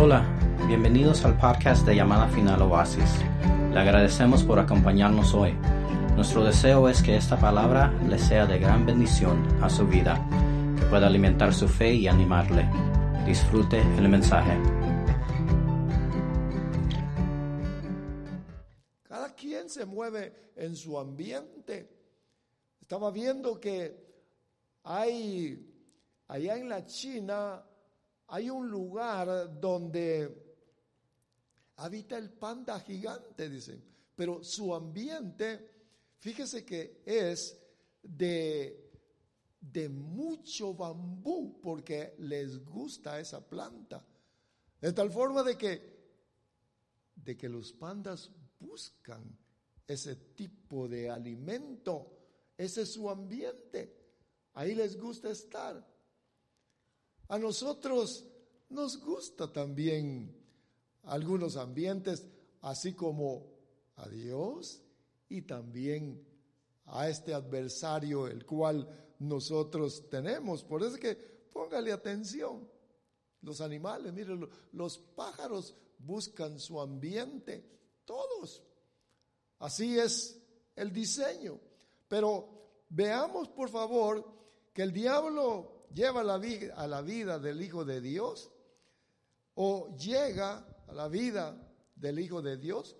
[0.00, 0.24] Hola,
[0.68, 3.18] bienvenidos al podcast de Llamada Final Oasis.
[3.72, 5.54] Le agradecemos por acompañarnos hoy.
[6.14, 10.24] Nuestro deseo es que esta palabra le sea de gran bendición a su vida,
[10.78, 12.70] que pueda alimentar su fe y animarle.
[13.26, 14.56] Disfrute el mensaje.
[19.02, 21.90] Cada quien se mueve en su ambiente.
[22.80, 23.96] Estaba viendo que
[24.84, 25.60] hay
[26.28, 27.64] allá en la China
[28.28, 30.48] hay un lugar donde
[31.76, 33.82] habita el panda gigante, dicen,
[34.14, 35.70] pero su ambiente,
[36.18, 37.58] fíjese que es
[38.02, 38.84] de,
[39.90, 44.04] mucho bambú, porque les gusta esa planta.
[44.80, 45.98] De tal forma de que,
[47.14, 49.24] de que los pandas buscan
[49.86, 52.12] ese tipo de alimento,
[52.58, 53.96] ese es su ambiente,
[54.52, 55.97] ahí les gusta estar.
[57.28, 58.26] A nosotros
[58.70, 60.34] nos gusta también
[61.04, 62.26] algunos ambientes,
[62.62, 63.46] así como
[63.96, 64.82] a Dios
[65.28, 66.26] y también
[66.86, 70.64] a este adversario el cual nosotros tenemos.
[70.64, 71.14] Por eso es que
[71.52, 72.68] póngale atención.
[73.42, 77.64] Los animales, miren, los pájaros buscan su ambiente,
[78.04, 78.62] todos.
[79.58, 80.40] Así es
[80.76, 81.58] el diseño.
[82.08, 82.48] Pero
[82.88, 84.24] veamos, por favor,
[84.72, 86.40] que el diablo lleva la
[86.76, 88.50] a la vida del Hijo de Dios
[89.54, 91.56] o llega a la vida
[91.94, 92.96] del Hijo de Dios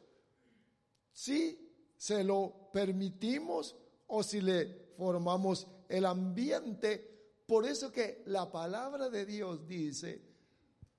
[1.12, 7.42] si se lo permitimos o si le formamos el ambiente.
[7.46, 10.22] Por eso que la palabra de Dios dice,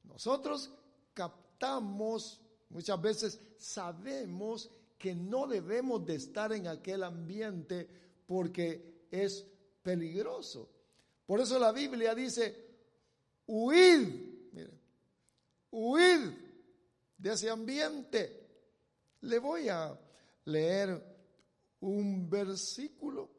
[0.04, 0.72] nosotros
[1.14, 7.88] captamos, muchas veces sabemos que no debemos de estar en aquel ambiente
[8.28, 9.46] porque es
[9.82, 10.70] peligroso.
[11.30, 12.56] Por eso la Biblia dice,
[13.46, 14.72] huid, mire,
[15.70, 16.22] huid
[17.16, 18.48] de ese ambiente.
[19.22, 19.96] Le voy a
[20.46, 21.00] leer
[21.82, 23.30] un versículo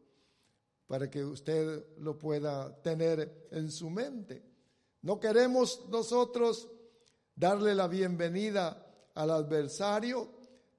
[0.87, 4.41] para que usted lo pueda tener en su mente.
[5.03, 6.71] No queremos nosotros
[7.35, 8.87] darle la bienvenida
[9.17, 10.31] al adversario,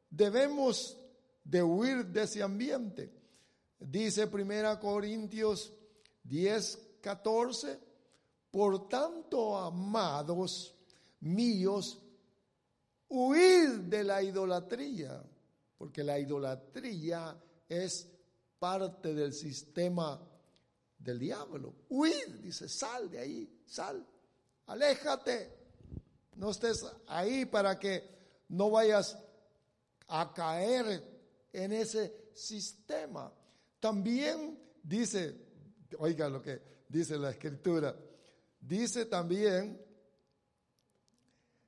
[0.09, 0.97] debemos
[1.43, 3.11] de huir de ese ambiente.
[3.77, 5.73] Dice Primera Corintios
[6.23, 7.79] 10, 14,
[8.51, 10.75] por tanto, amados
[11.21, 11.99] míos,
[13.09, 15.23] huid de la idolatría,
[15.77, 17.35] porque la idolatría
[17.67, 18.07] es
[18.59, 20.19] parte del sistema
[20.97, 21.73] del diablo.
[21.89, 24.05] Huid, dice, sal de ahí, sal,
[24.67, 25.57] aléjate,
[26.35, 28.09] no estés ahí para que
[28.49, 29.17] no vayas
[30.07, 31.03] a caer
[31.53, 33.33] en ese sistema.
[33.79, 35.35] También dice,
[35.97, 36.61] oiga lo que
[36.91, 37.95] dice la escritura.
[38.59, 39.81] Dice también,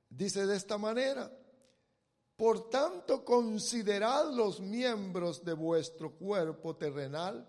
[0.08, 1.32] dice de esta manera,
[2.36, 7.48] por tanto considerad los miembros de vuestro cuerpo terrenal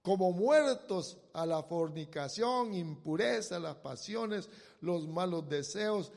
[0.00, 4.48] como muertos a la fornicación, impureza, las pasiones,
[4.80, 6.12] los malos deseos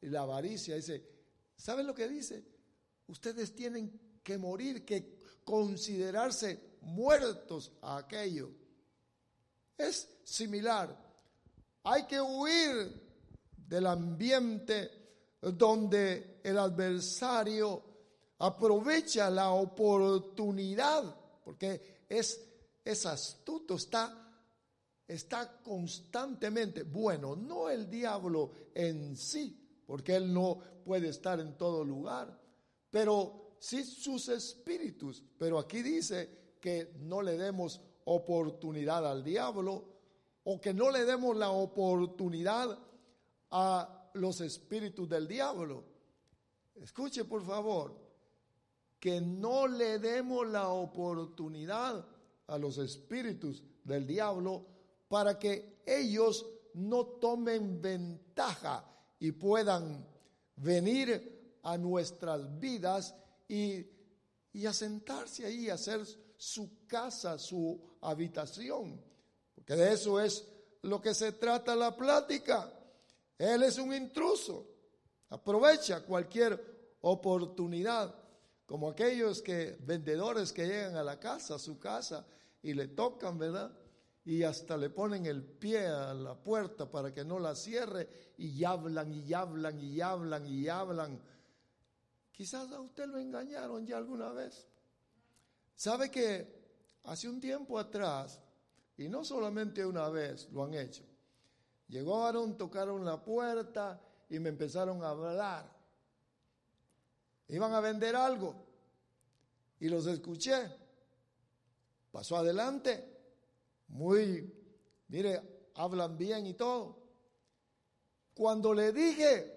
[0.00, 0.76] y la avaricia.
[0.76, 1.04] Dice,
[1.56, 2.44] ¿saben lo que dice?
[3.08, 8.63] Ustedes tienen que morir, que considerarse muertos a aquello.
[9.76, 10.96] Es similar.
[11.84, 13.02] Hay que huir
[13.56, 14.90] del ambiente
[15.40, 17.82] donde el adversario
[18.38, 21.14] aprovecha la oportunidad,
[21.44, 22.40] porque es,
[22.84, 24.32] es astuto, está,
[25.06, 31.84] está constantemente, bueno, no el diablo en sí, porque él no puede estar en todo
[31.84, 32.40] lugar,
[32.90, 35.22] pero sí sus espíritus.
[35.38, 39.84] Pero aquí dice que no le demos oportunidad al diablo,
[40.44, 42.78] o que no le demos la oportunidad
[43.50, 45.84] a los espíritus del diablo.
[46.74, 47.94] Escuche por favor,
[48.98, 52.06] que no le demos la oportunidad
[52.46, 54.66] a los espíritus del diablo
[55.08, 58.84] para que ellos no tomen ventaja
[59.20, 60.06] y puedan
[60.56, 63.14] venir a nuestras vidas
[63.48, 63.86] y,
[64.52, 66.00] y asentarse ahí, hacer
[66.44, 69.02] su casa, su habitación
[69.64, 70.46] que de eso es
[70.82, 72.70] lo que se trata la plática.
[73.38, 74.66] Él es un intruso,
[75.30, 78.14] aprovecha cualquier oportunidad,
[78.66, 82.26] como aquellos que vendedores que llegan a la casa, a su casa,
[82.62, 83.76] y le tocan, ¿verdad?
[84.24, 88.08] Y hasta le ponen el pie a la puerta para que no la cierre,
[88.38, 91.20] y hablan y hablan y hablan y hablan.
[92.30, 94.66] Quizás a usted lo engañaron ya alguna vez.
[95.74, 96.54] ¿Sabe que
[97.04, 98.40] hace un tiempo atrás
[98.96, 101.02] y no solamente una vez lo han hecho.
[101.88, 105.70] Llegaron, tocaron la puerta y me empezaron a hablar.
[107.48, 108.54] Iban a vender algo
[109.80, 110.70] y los escuché.
[112.10, 113.12] Pasó adelante.
[113.88, 114.52] Muy,
[115.08, 117.02] mire, hablan bien y todo.
[118.34, 119.52] Cuando le dije,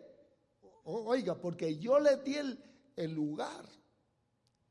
[0.84, 2.64] oiga, porque yo le di el,
[2.96, 3.66] el lugar,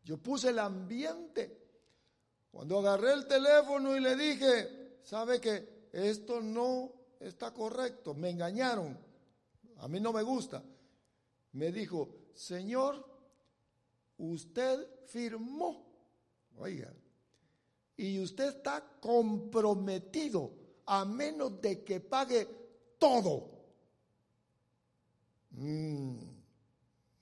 [0.06, 1.66] yo puse el ambiente.
[2.52, 8.14] Cuando agarré el teléfono y le dije, ¿sabe que esto no está correcto?
[8.14, 8.96] Me engañaron.
[9.78, 10.62] A mí no me gusta.
[11.52, 13.04] Me dijo, Señor,
[14.18, 15.84] usted firmó.
[16.56, 16.94] Oiga,
[17.96, 20.52] y usted está comprometido
[20.86, 22.46] a menos de que pague
[22.96, 23.50] todo.
[25.50, 26.16] Mm,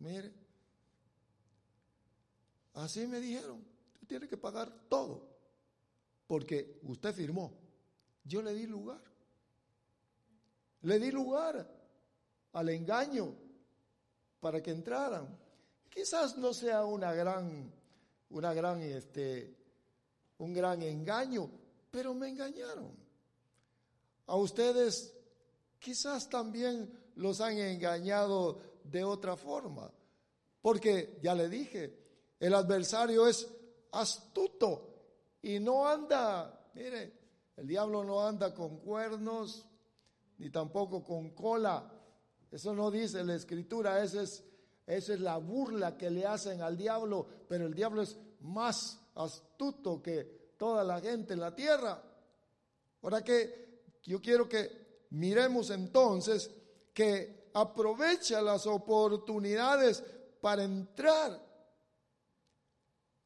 [0.01, 0.44] mire,
[2.75, 5.29] así me dijeron, usted tiene que pagar todo,
[6.27, 7.53] porque usted firmó.
[8.25, 9.03] Yo le di lugar.
[10.83, 11.67] Le di lugar
[12.53, 13.35] al engaño
[14.41, 15.39] para que entraran.
[15.89, 17.73] Quizás no sea una gran,
[18.31, 19.57] una gran, este,
[20.39, 21.51] un gran engaño,
[21.91, 22.93] pero me engañaron.
[24.27, 25.15] A ustedes
[25.79, 29.91] quizás también los han engañado de otra forma,
[30.61, 32.04] porque ya le dije,
[32.45, 33.49] el adversario es
[33.93, 34.91] astuto
[35.41, 37.19] y no anda, mire,
[37.57, 39.65] el diablo no anda con cuernos
[40.37, 41.91] ni tampoco con cola.
[42.51, 44.45] Eso no dice la escritura, esa es,
[44.87, 50.03] esa es la burla que le hacen al diablo, pero el diablo es más astuto
[50.03, 52.03] que toda la gente en la tierra.
[53.01, 56.51] Ahora que yo quiero que miremos entonces
[56.93, 60.05] que aprovecha las oportunidades
[60.43, 61.44] para entrar.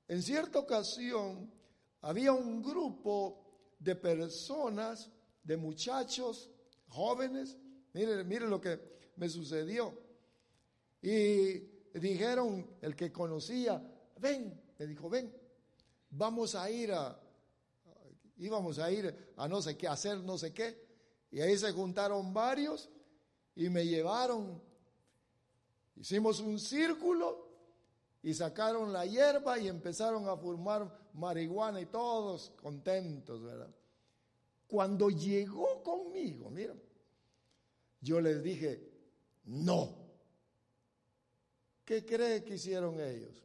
[0.09, 1.53] En cierta ocasión
[2.01, 5.11] había un grupo de personas,
[5.43, 6.51] de muchachos,
[6.89, 7.59] jóvenes,
[7.93, 8.81] mire, mire lo que
[9.17, 9.93] me sucedió.
[11.03, 11.59] Y
[11.99, 13.83] dijeron, el que conocía,
[14.19, 15.33] ven, me dijo, ven,
[16.11, 17.21] vamos a ir a,
[18.39, 20.89] íbamos a ir a no sé qué, hacer no sé qué.
[21.31, 22.89] Y ahí se juntaron varios
[23.55, 24.63] y me llevaron.
[25.97, 27.48] Hicimos un círculo
[28.23, 33.75] y sacaron la hierba y empezaron a fumar marihuana y todos contentos, ¿verdad?
[34.67, 36.75] Cuando llegó conmigo, mira,
[38.01, 38.89] yo les dije,
[39.45, 39.97] no.
[41.85, 43.43] ¿Qué cree que hicieron ellos?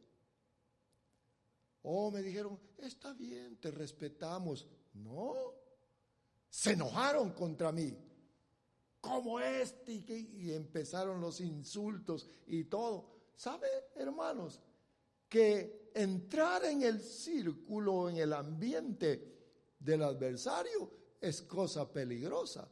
[1.82, 4.66] Oh, me dijeron, está bien, te respetamos.
[4.94, 5.54] No,
[6.48, 7.96] se enojaron contra mí.
[9.00, 9.92] ¿Cómo este?
[9.92, 13.10] Y, empezaron los insultos y todo.
[13.36, 13.66] ¿Sabe,
[13.96, 14.62] hermanos?
[15.34, 19.34] Que entrar en el círculo, en el ambiente
[19.80, 22.70] del adversario, es cosa peligrosa.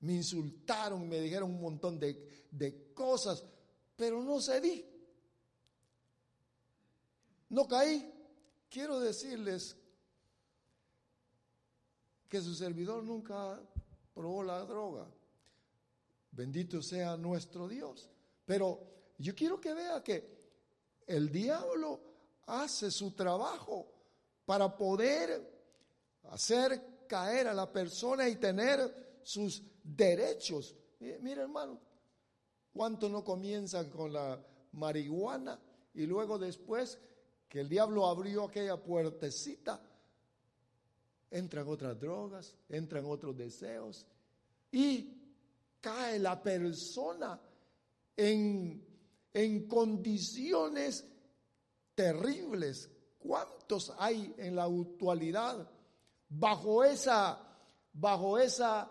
[0.00, 3.44] Me insultaron, me dijeron un montón de, de cosas,
[3.94, 4.84] pero no cedí.
[7.50, 8.12] No caí
[8.68, 9.76] quiero decirles
[12.28, 13.62] que su servidor nunca
[14.12, 15.06] probó la droga.
[16.32, 18.10] Bendito sea nuestro Dios.
[18.44, 18.80] Pero
[19.16, 20.37] yo quiero que vea que
[21.08, 22.00] el diablo
[22.46, 23.86] hace su trabajo
[24.44, 25.58] para poder
[26.30, 30.76] hacer caer a la persona y tener sus derechos.
[31.00, 31.80] Mira hermano,
[32.72, 34.38] ¿cuántos no comienzan con la
[34.72, 35.58] marihuana
[35.94, 36.98] y luego después
[37.48, 39.80] que el diablo abrió aquella puertecita,
[41.30, 44.06] entran otras drogas, entran otros deseos
[44.70, 45.18] y
[45.80, 47.40] cae la persona
[48.16, 48.87] en,
[49.38, 51.06] en condiciones
[51.94, 52.90] terribles.
[53.20, 55.70] ¿Cuántos hay en la actualidad
[56.28, 57.38] bajo esa,
[57.92, 58.90] bajo esa,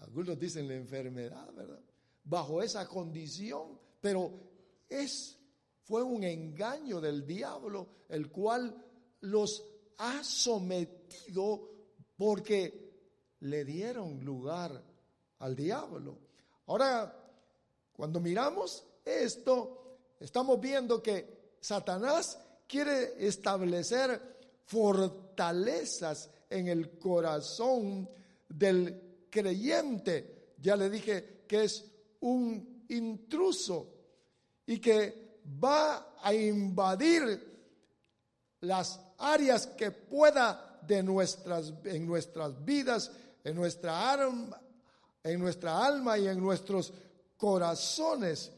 [0.00, 1.80] algunos dicen la enfermedad, ¿verdad?
[2.24, 4.30] Bajo esa condición, pero
[4.86, 5.38] es
[5.84, 8.84] fue un engaño del diablo, el cual
[9.20, 9.64] los
[9.96, 11.70] ha sometido
[12.18, 14.84] porque le dieron lugar
[15.38, 16.18] al diablo.
[16.66, 17.19] Ahora,
[18.00, 24.18] cuando miramos esto, estamos viendo que Satanás quiere establecer
[24.64, 28.08] fortalezas en el corazón
[28.48, 30.54] del creyente.
[30.56, 31.84] Ya le dije que es
[32.20, 33.92] un intruso
[34.64, 37.68] y que va a invadir
[38.60, 43.12] las áreas que pueda de nuestras, en nuestras vidas,
[43.44, 44.58] en nuestra, alma,
[45.22, 46.94] en nuestra alma y en nuestros
[47.40, 48.52] corazones.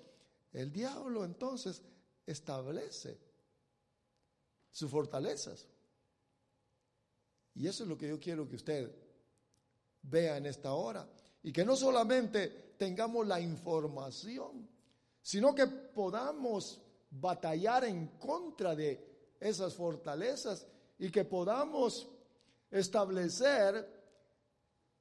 [0.53, 1.81] El diablo entonces
[2.27, 3.17] establece
[4.73, 5.67] sus fortalezas.
[7.55, 8.91] Y eso es lo que yo quiero que usted
[10.03, 11.09] vea en esta hora.
[11.45, 14.69] Y que no solamente tengamos la información,
[15.23, 20.67] sino que podamos batallar en contra de esas fortalezas
[20.99, 22.09] y que podamos
[22.71, 24.03] establecer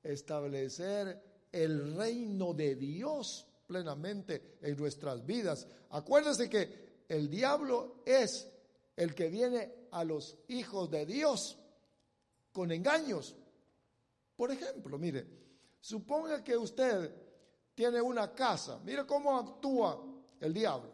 [0.04, 5.66] establecer el reino de Dios plenamente en nuestras vidas.
[5.92, 8.52] Acuérdense que el diablo es
[8.98, 11.58] el que viene a los hijos de Dios
[12.52, 13.34] con engaños.
[14.36, 15.26] Por ejemplo, mire,
[15.80, 17.16] suponga que usted
[17.74, 20.06] tiene una casa, mire cómo actúa
[20.42, 20.92] el diablo.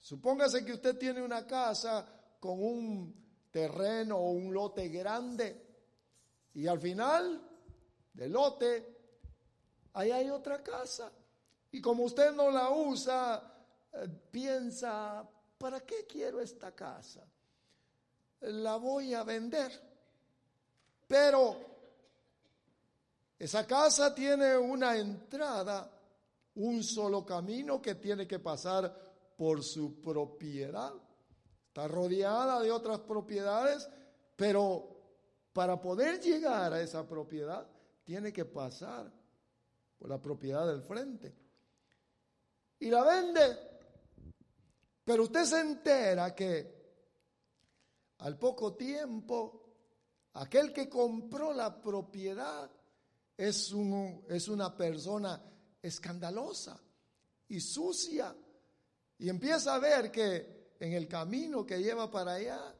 [0.00, 2.04] Supóngase que usted tiene una casa
[2.40, 3.14] con un
[3.52, 5.64] terreno o un lote grande
[6.54, 7.48] y al final
[8.12, 8.92] del lote
[9.92, 11.12] ahí hay otra casa.
[11.72, 13.42] Y como usted no la usa,
[13.92, 17.26] eh, piensa, ¿para qué quiero esta casa?
[18.40, 19.72] La voy a vender.
[21.08, 21.56] Pero
[23.38, 25.90] esa casa tiene una entrada,
[26.56, 30.92] un solo camino que tiene que pasar por su propiedad.
[31.68, 33.88] Está rodeada de otras propiedades,
[34.36, 34.88] pero
[35.54, 37.66] para poder llegar a esa propiedad
[38.04, 39.10] tiene que pasar
[39.98, 41.41] por la propiedad del frente.
[42.82, 43.58] Y la vende.
[45.04, 46.82] Pero usted se entera que
[48.18, 49.60] al poco tiempo
[50.32, 52.68] aquel que compró la propiedad
[53.36, 53.72] es,
[54.28, 55.40] es una persona
[55.80, 56.76] escandalosa
[57.46, 58.34] y sucia.
[59.18, 62.74] Y empieza a ver que en el camino que lleva para allá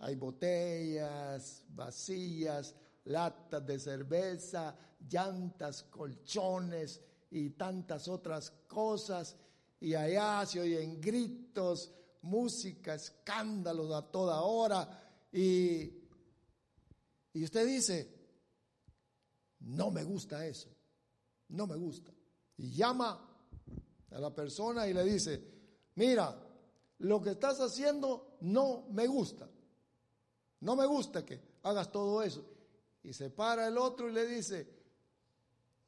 [0.00, 2.74] hay botellas vacías,
[3.04, 4.76] latas de cerveza,
[5.08, 7.00] llantas, colchones
[7.30, 9.36] y tantas otras cosas.
[9.80, 11.92] Y allá se oyen gritos,
[12.22, 15.28] música, escándalos a toda hora.
[15.32, 15.92] Y,
[17.32, 18.18] y usted dice,
[19.60, 20.68] no me gusta eso,
[21.48, 22.12] no me gusta.
[22.56, 23.24] Y llama
[24.10, 25.42] a la persona y le dice,
[25.94, 26.44] mira,
[26.98, 29.48] lo que estás haciendo no me gusta.
[30.60, 32.44] No me gusta que hagas todo eso.
[33.02, 34.77] Y se para el otro y le dice,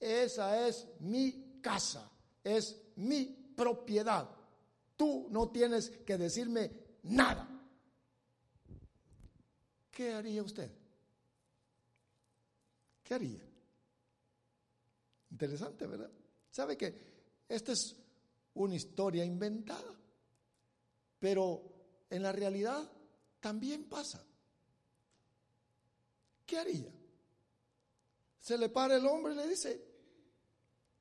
[0.00, 2.10] esa es mi casa,
[2.42, 4.28] es mi propiedad.
[4.96, 7.46] Tú no tienes que decirme nada.
[9.90, 10.70] ¿Qué haría usted?
[13.02, 13.46] ¿Qué haría?
[15.30, 16.10] Interesante, ¿verdad?
[16.50, 16.94] ¿Sabe que
[17.48, 17.96] esta es
[18.54, 19.94] una historia inventada?
[21.18, 21.62] Pero
[22.08, 22.90] en la realidad
[23.40, 24.24] también pasa.
[26.46, 26.92] ¿Qué haría?
[28.40, 29.89] Se le para el hombre y le dice,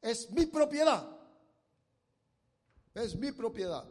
[0.02, 1.08] es mi propiedad,
[2.94, 3.86] es mi propiedad,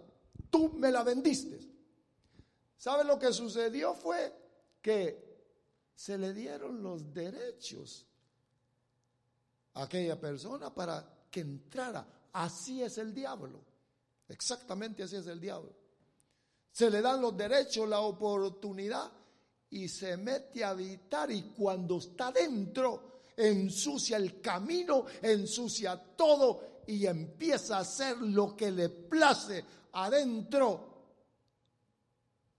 [0.51, 1.59] tú me la vendiste.
[2.77, 3.93] ¿Sabe lo que sucedió?
[3.95, 4.33] Fue
[4.81, 5.29] que
[5.95, 8.07] se le dieron los derechos
[9.75, 12.07] a aquella persona para que entrara.
[12.33, 13.61] Así es el diablo,
[14.29, 15.75] exactamente así es el diablo.
[16.71, 19.11] Se le dan los derechos, la oportunidad
[19.71, 27.07] y se mete a habitar y cuando está dentro ensucia el camino, ensucia todo y
[27.07, 30.89] empieza a hacer lo que le place adentro.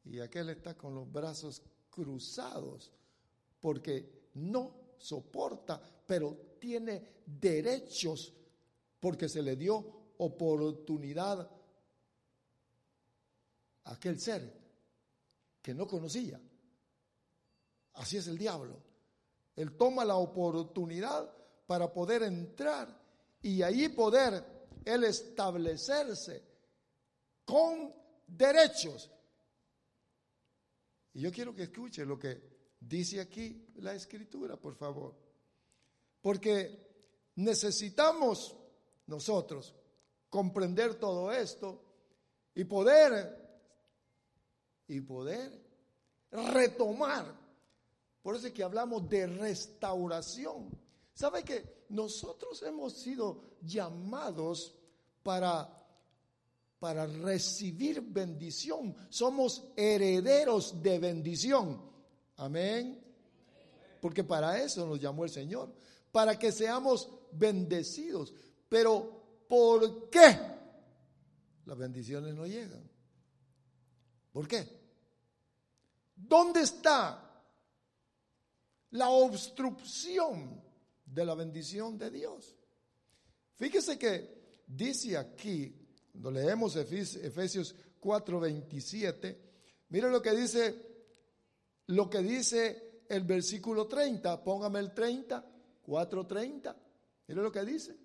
[0.05, 2.91] Y aquel está con los brazos cruzados
[3.59, 8.33] porque no soporta, pero tiene derechos
[8.99, 11.39] porque se le dio oportunidad
[13.83, 14.57] a aquel ser
[15.61, 16.39] que no conocía.
[17.93, 18.88] Así es el diablo.
[19.59, 21.29] Él toma la oportunidad
[21.67, 22.97] para poder entrar
[23.41, 24.41] y ahí poder
[24.85, 26.41] él establecerse
[27.43, 27.93] con
[28.25, 29.11] derechos.
[31.11, 32.41] Y yo quiero que escuche lo que
[32.79, 35.13] dice aquí la escritura, por favor.
[36.21, 38.55] Porque necesitamos
[39.07, 39.75] nosotros
[40.29, 41.83] comprender todo esto
[42.55, 43.59] y poder
[44.87, 45.51] y poder
[46.31, 47.48] retomar
[48.21, 50.69] por eso es que hablamos de restauración.
[51.13, 54.75] ¿Sabe que nosotros hemos sido llamados
[55.23, 55.67] para,
[56.79, 58.95] para recibir bendición?
[59.09, 61.81] Somos herederos de bendición.
[62.37, 63.03] Amén.
[64.01, 65.73] Porque para eso nos llamó el Señor,
[66.11, 68.33] para que seamos bendecidos.
[68.67, 70.39] Pero ¿por qué
[71.65, 72.89] las bendiciones no llegan?
[74.31, 74.67] ¿Por qué?
[76.15, 77.28] ¿Dónde está
[78.91, 80.61] la obstrucción
[81.05, 82.55] de la bendición de Dios.
[83.55, 85.75] Fíjese que dice aquí,
[86.11, 89.37] cuando leemos Efesios 4:27,
[89.89, 90.75] mire lo que dice,
[91.87, 95.45] lo que dice el versículo 30, póngame el 30,
[95.85, 96.75] 4:30.
[97.27, 97.97] Mire lo que dice.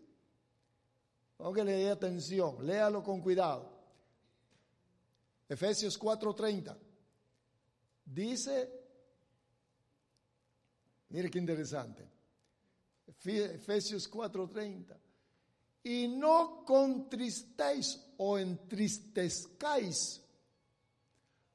[1.38, 3.70] Aunque le dé atención, léalo con cuidado.
[5.48, 6.76] Efesios 4:30.
[8.04, 8.83] Dice,
[11.14, 12.04] mire qué interesante.
[13.06, 14.98] Efesios 4:30.
[15.84, 20.20] Y no contristéis o entristezcáis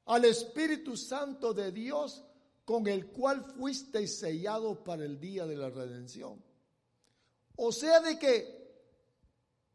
[0.06, 2.24] al Espíritu Santo de Dios
[2.64, 6.42] con el cual fuisteis sellados para el día de la redención.
[7.56, 8.60] O sea de que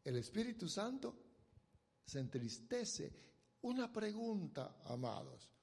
[0.03, 1.15] el Espíritu Santo
[2.03, 3.13] se entristece.
[3.61, 5.54] Una pregunta, amados.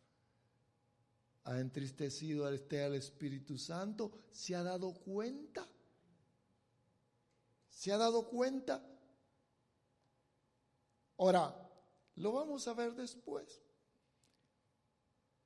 [1.44, 4.12] ¿Ha entristecido este al Espíritu Santo?
[4.30, 5.68] ¿Se ha dado cuenta?
[7.68, 8.80] ¿Se ha dado cuenta?
[11.18, 11.70] Ahora,
[12.16, 13.60] lo vamos a ver después.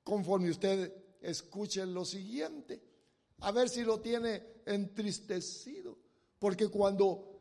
[0.05, 2.83] Conforme usted escuche lo siguiente,
[3.41, 5.99] a ver si lo tiene entristecido.
[6.38, 7.41] Porque cuando,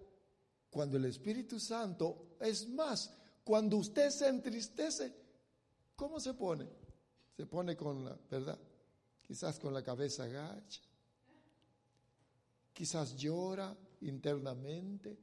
[0.69, 5.13] cuando el Espíritu Santo, es más, cuando usted se entristece,
[5.95, 6.84] ¿cómo se pone?
[7.35, 8.59] Se pone con la, ¿verdad?
[9.21, 10.81] Quizás con la cabeza agacha.
[12.73, 15.17] Quizás llora internamente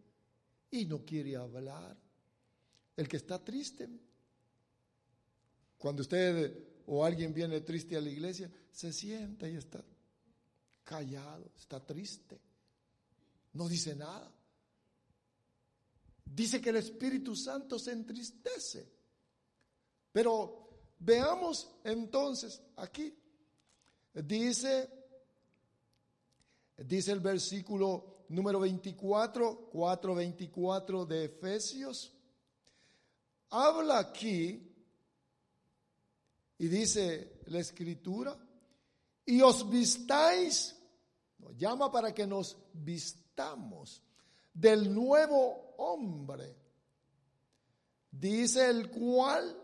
[0.71, 1.97] y no quiere hablar.
[2.97, 3.89] El que está triste,
[5.79, 9.83] cuando usted o alguien viene triste a la iglesia, se sienta y está
[10.85, 12.39] callado, está triste,
[13.55, 14.31] no dice nada.
[16.25, 18.91] Dice que el Espíritu Santo se entristece.
[20.11, 20.62] Pero
[21.05, 23.15] veamos entonces aquí,
[24.15, 24.89] dice,
[26.77, 32.13] dice el versículo número 24, 4.24 de Efesios,
[33.51, 34.69] habla aquí
[36.59, 38.39] y dice la escritura,
[39.25, 40.77] y os vistáis,
[41.57, 44.03] llama para que nos vistamos
[44.55, 46.57] del nuevo hombre,
[48.11, 49.62] dice el cual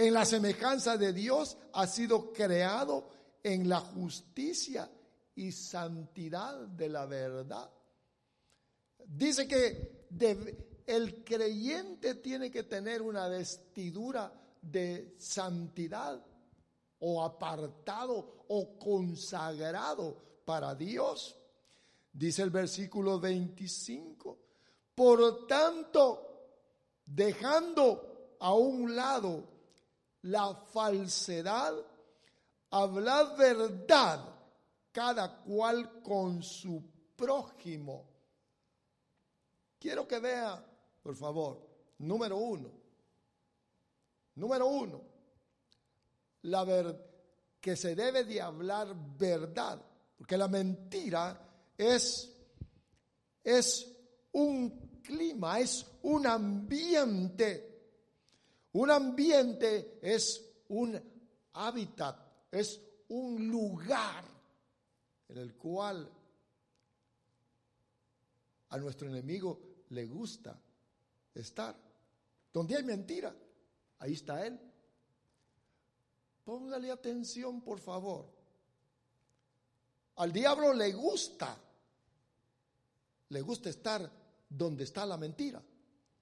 [0.00, 3.06] en la semejanza de Dios ha sido creado
[3.42, 4.90] en la justicia
[5.34, 7.70] y santidad de la verdad.
[9.06, 10.06] Dice que
[10.86, 14.32] el creyente tiene que tener una vestidura
[14.62, 16.24] de santidad
[17.00, 21.36] o apartado o consagrado para Dios.
[22.10, 24.38] Dice el versículo 25.
[24.94, 26.48] Por tanto,
[27.04, 29.59] dejando a un lado
[30.22, 31.74] la falsedad,
[32.70, 34.36] hablad verdad
[34.92, 36.82] cada cual con su
[37.16, 38.08] prójimo.
[39.78, 40.64] Quiero que vea,
[41.02, 41.66] por favor,
[41.98, 42.80] número uno,
[44.40, 45.02] Número uno,
[46.42, 47.10] la ver
[47.60, 49.78] que se debe de hablar verdad,
[50.16, 51.38] porque la mentira
[51.76, 52.32] es,
[53.44, 53.86] es
[54.32, 57.69] un clima, es un ambiente.
[58.72, 61.00] Un ambiente es un
[61.54, 62.16] hábitat,
[62.50, 64.24] es un lugar
[65.28, 66.08] en el cual
[68.68, 70.56] a nuestro enemigo le gusta
[71.34, 71.76] estar.
[72.52, 73.34] Donde hay mentira,
[74.00, 74.58] Ahí está Él.
[76.44, 78.26] Póngale atención, por favor.
[80.16, 81.56] Al diablo le gusta,
[83.28, 84.10] le gusta estar
[84.48, 85.62] donde está la mentira,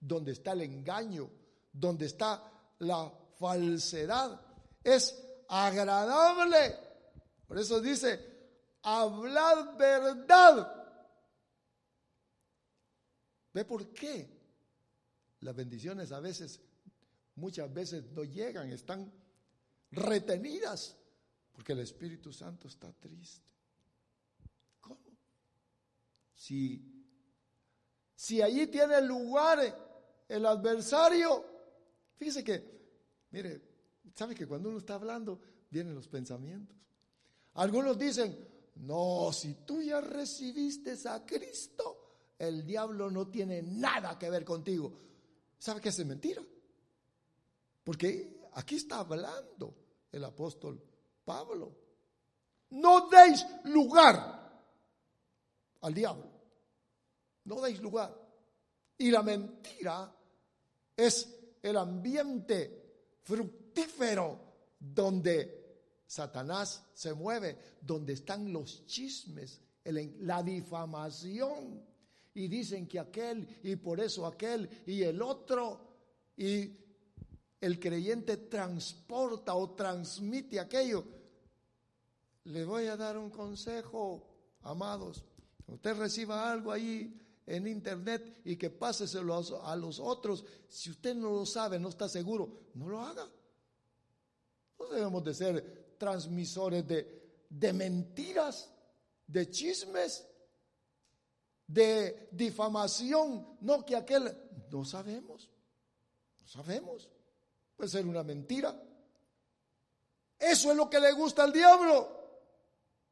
[0.00, 1.30] donde está el engaño,
[1.78, 2.42] donde está
[2.80, 4.40] la falsedad.
[4.82, 5.14] Es
[5.48, 6.76] agradable.
[7.46, 8.18] Por eso dice,
[8.82, 10.74] hablad verdad.
[13.52, 14.38] ¿Ve por qué?
[15.40, 16.60] Las bendiciones a veces
[17.36, 19.10] muchas veces no llegan, están
[19.92, 20.96] retenidas,
[21.52, 23.52] porque el Espíritu Santo está triste.
[24.80, 25.16] ¿Cómo?
[26.34, 27.04] Si,
[28.14, 29.60] si allí tiene lugar
[30.28, 31.44] el adversario,
[32.18, 32.64] fíjese que,
[33.30, 33.62] mire,
[34.14, 36.76] sabe que cuando uno está hablando, vienen los pensamientos.
[37.54, 38.36] Algunos dicen,
[38.76, 44.92] no, si tú ya recibiste a Cristo, el diablo no tiene nada que ver contigo.
[45.58, 46.42] ¿Sabe qué es mentira?
[47.82, 49.74] Porque aquí está hablando
[50.12, 50.80] el apóstol
[51.24, 51.74] Pablo.
[52.70, 54.62] No deis lugar
[55.80, 56.30] al diablo.
[57.44, 58.14] No deis lugar.
[58.98, 60.14] Y la mentira
[60.96, 64.40] es el ambiente fructífero
[64.78, 65.58] donde
[66.06, 71.86] Satanás se mueve, donde están los chismes, la difamación.
[72.34, 75.88] Y dicen que aquel, y por eso aquel, y el otro,
[76.36, 76.70] y
[77.60, 81.04] el creyente transporta o transmite aquello.
[82.44, 84.26] Le voy a dar un consejo,
[84.62, 85.24] amados.
[85.66, 87.14] Usted reciba algo ahí
[87.48, 90.44] en internet y que páseselo a, los otros.
[90.68, 93.28] Si usted no lo sabe, no está seguro, no lo haga.
[94.78, 98.70] No debemos de ser transmisores de, de mentiras,
[99.26, 100.26] de chismes,
[101.66, 103.56] de difamación.
[103.60, 104.36] No que aquel,
[104.70, 105.50] no sabemos,
[106.40, 107.08] no sabemos.
[107.76, 108.78] Puede ser una mentira.
[110.38, 112.18] Eso es lo que le gusta al diablo.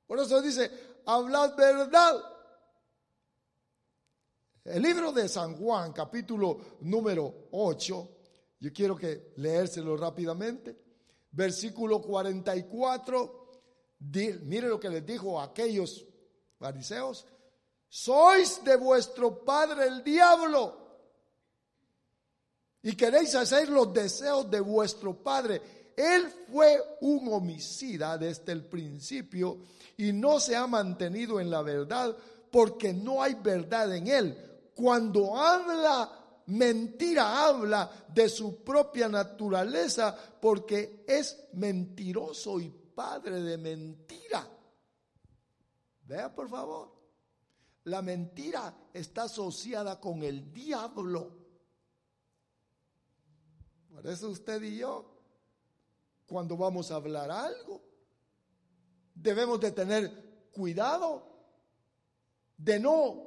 [0.06, 0.70] Por eso dice,
[1.06, 2.35] hablad verdad.
[4.66, 8.08] El libro de San Juan, capítulo número 8,
[8.58, 10.76] yo quiero que leérselo rápidamente.
[11.30, 13.52] Versículo 44,
[14.42, 16.04] mire lo que les dijo a aquellos
[16.58, 17.24] fariseos,
[17.88, 20.84] sois de vuestro padre el diablo
[22.82, 25.92] y queréis hacer los deseos de vuestro padre.
[25.96, 29.58] Él fue un homicida desde el principio
[29.96, 32.16] y no se ha mantenido en la verdad
[32.50, 34.45] porque no hay verdad en él.
[34.76, 44.46] Cuando habla mentira, habla de su propia naturaleza porque es mentiroso y padre de mentira.
[46.02, 46.92] Vea por favor,
[47.84, 51.32] la mentira está asociada con el diablo.
[53.88, 55.10] Por eso usted y yo,
[56.26, 57.82] cuando vamos a hablar algo,
[59.14, 61.26] debemos de tener cuidado
[62.58, 63.25] de no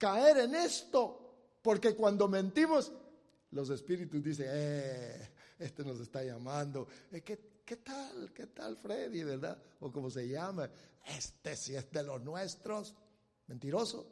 [0.00, 2.90] caer en esto, porque cuando mentimos,
[3.50, 8.32] los espíritus dicen, eh, este nos está llamando, eh, ¿qué, ¿qué tal?
[8.32, 9.62] ¿Qué tal Freddy, verdad?
[9.80, 10.70] O como se llama,
[11.04, 12.94] este si es de los nuestros,
[13.46, 14.06] mentiroso.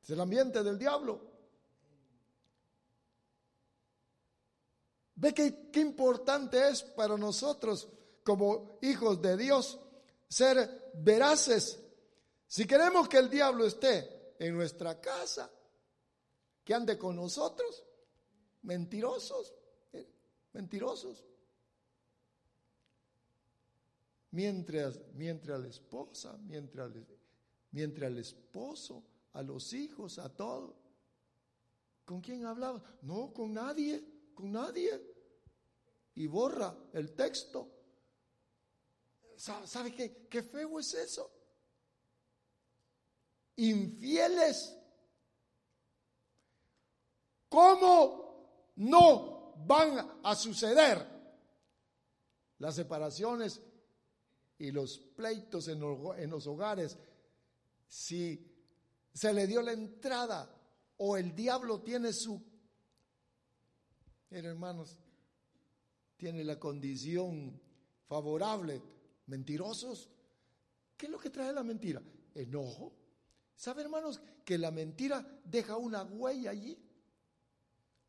[0.00, 1.32] Es el ambiente del diablo.
[5.16, 7.88] Ve que, qué importante es para nosotros
[8.22, 9.80] como hijos de Dios
[10.28, 11.80] ser veraces.
[12.46, 15.50] Si queremos que el diablo esté en nuestra casa,
[16.64, 17.84] que ande con nosotros,
[18.62, 19.54] mentirosos,
[19.92, 20.06] ¿eh?
[20.52, 21.24] mentirosos.
[24.30, 26.90] Mientras, mientras la esposa, mientras,
[27.70, 30.76] mientras el esposo, a los hijos, a todo.
[32.04, 32.82] ¿Con quién hablaba?
[33.02, 35.00] No, con nadie, con nadie.
[36.14, 37.74] Y borra el texto
[39.36, 41.30] ¿Sabe qué, qué feo es eso?
[43.56, 44.76] Infieles.
[47.48, 51.06] ¿Cómo no van a suceder
[52.58, 53.60] las separaciones
[54.58, 55.80] y los pleitos en
[56.30, 56.96] los hogares
[57.86, 58.50] si
[59.12, 60.50] se le dio la entrada
[60.96, 62.42] o el diablo tiene su...
[64.30, 64.98] Miren, hermanos,
[66.16, 67.60] tiene la condición
[68.06, 68.82] favorable
[69.26, 70.10] mentirosos.
[70.96, 72.02] ¿Qué es lo que trae la mentira?
[72.34, 73.03] Enojo.
[73.56, 76.76] ¿Sabe, hermanos, que la mentira deja una huella allí?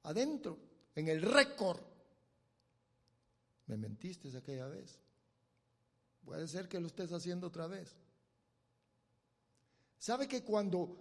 [0.03, 0.57] Adentro,
[0.95, 1.81] en el récord.
[3.67, 4.99] Me mentiste aquella vez.
[6.23, 7.95] Puede ser que lo estés haciendo otra vez.
[9.97, 10.97] ¿Sabe que cuando,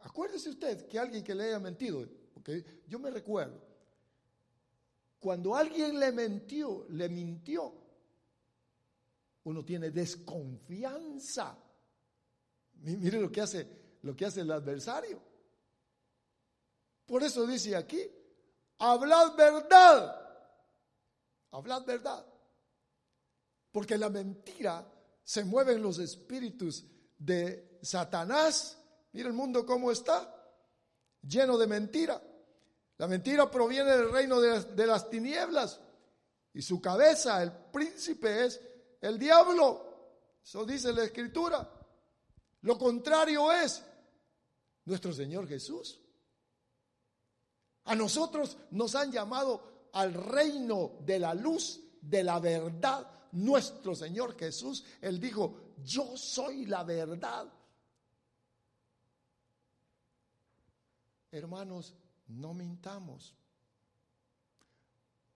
[0.00, 3.60] acuérdese usted que alguien que le haya mentido, porque yo me recuerdo,
[5.18, 7.72] cuando alguien le mintió, le mintió,
[9.44, 11.56] uno tiene desconfianza.
[12.82, 13.66] Mire lo que hace,
[14.02, 15.20] lo que hace el adversario.
[17.06, 18.00] Por eso dice aquí,
[18.78, 20.18] hablad verdad.
[21.52, 22.26] Hablad verdad.
[23.70, 24.86] Porque la mentira
[25.22, 26.84] se mueve en los espíritus
[27.18, 28.78] de Satanás.
[29.12, 30.34] Mira el mundo cómo está,
[31.22, 32.20] lleno de mentira.
[32.98, 35.80] La mentira proviene del reino de de las tinieblas
[36.54, 38.60] y su cabeza, el príncipe, es
[39.00, 40.38] el diablo.
[40.42, 41.81] Eso dice la escritura.
[42.62, 43.84] Lo contrario es
[44.84, 46.00] nuestro Señor Jesús.
[47.84, 53.08] A nosotros nos han llamado al reino de la luz, de la verdad.
[53.32, 57.52] Nuestro Señor Jesús, Él dijo, yo soy la verdad.
[61.30, 61.94] Hermanos,
[62.28, 63.34] no mintamos.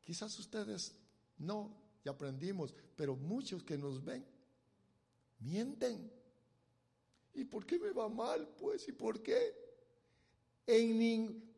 [0.03, 0.95] Quizás ustedes
[1.39, 4.25] no aprendimos, pero muchos que nos ven
[5.41, 6.15] mienten.
[7.37, 8.49] ¿Y por qué me va mal?
[8.59, 9.55] Pues, ¿y por qué?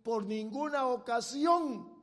[0.02, 2.02] Por ninguna ocasión,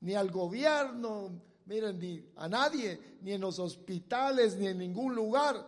[0.00, 5.66] ni al gobierno, miren, ni a nadie, ni en los hospitales, ni en ningún lugar.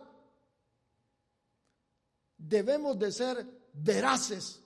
[2.37, 4.61] Debemos de ser veraces,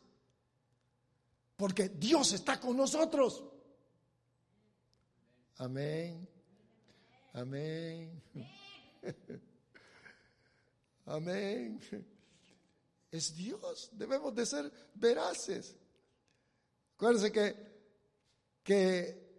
[1.56, 3.46] porque Dios está con nosotros.
[5.58, 6.28] Amén.
[7.32, 8.22] Amén.
[8.34, 9.42] Amén.
[13.12, 13.90] Es Dios.
[13.94, 15.76] Debemos de ser veraces.
[16.96, 17.56] Acuérdense que,
[18.64, 19.30] que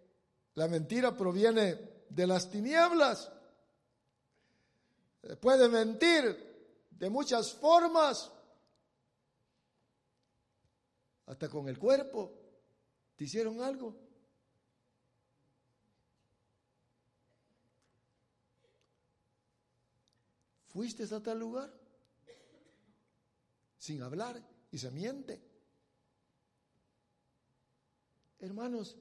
[0.55, 3.31] la mentira proviene de las tinieblas.
[5.39, 8.31] Puede mentir de muchas formas,
[11.27, 12.31] hasta con el cuerpo.
[13.15, 13.95] ¿Te hicieron algo?
[20.73, 21.69] ¿Fuiste a tal lugar?
[23.77, 25.41] Sin hablar y se miente.
[28.39, 28.97] Hermanos,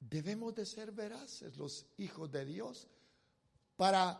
[0.00, 2.88] debemos de ser veraces los hijos de Dios
[3.76, 4.18] para,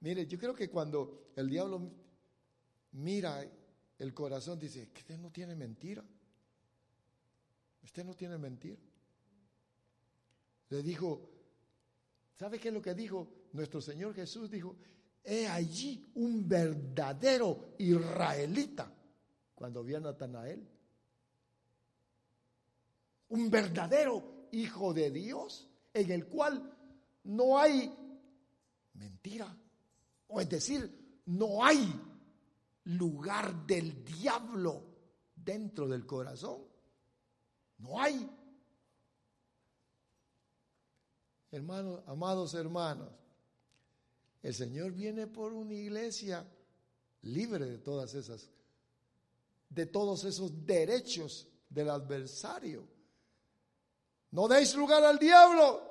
[0.00, 1.90] mire, yo creo que cuando el diablo
[2.92, 3.44] mira
[3.98, 6.04] el corazón, dice, usted no tiene mentira.
[7.82, 8.80] Usted no tiene mentira.
[10.68, 11.30] Le dijo,
[12.38, 14.50] ¿sabe qué es lo que dijo nuestro Señor Jesús?
[14.50, 14.76] Dijo,
[15.24, 18.92] he allí un verdadero israelita
[19.54, 20.68] cuando vio a Natanael.
[23.30, 26.70] Un verdadero hijo de Dios en el cual
[27.24, 27.92] no hay
[28.92, 29.56] mentira.
[30.28, 31.92] O es decir, no hay
[32.84, 34.82] lugar del diablo
[35.34, 36.62] dentro del corazón.
[37.78, 38.30] No hay.
[41.50, 43.08] Hermanos, amados hermanos,
[44.44, 46.46] el Señor viene por una iglesia
[47.22, 48.50] libre de todas esas,
[49.70, 52.86] de todos esos derechos del adversario.
[54.32, 55.90] No deis lugar al diablo.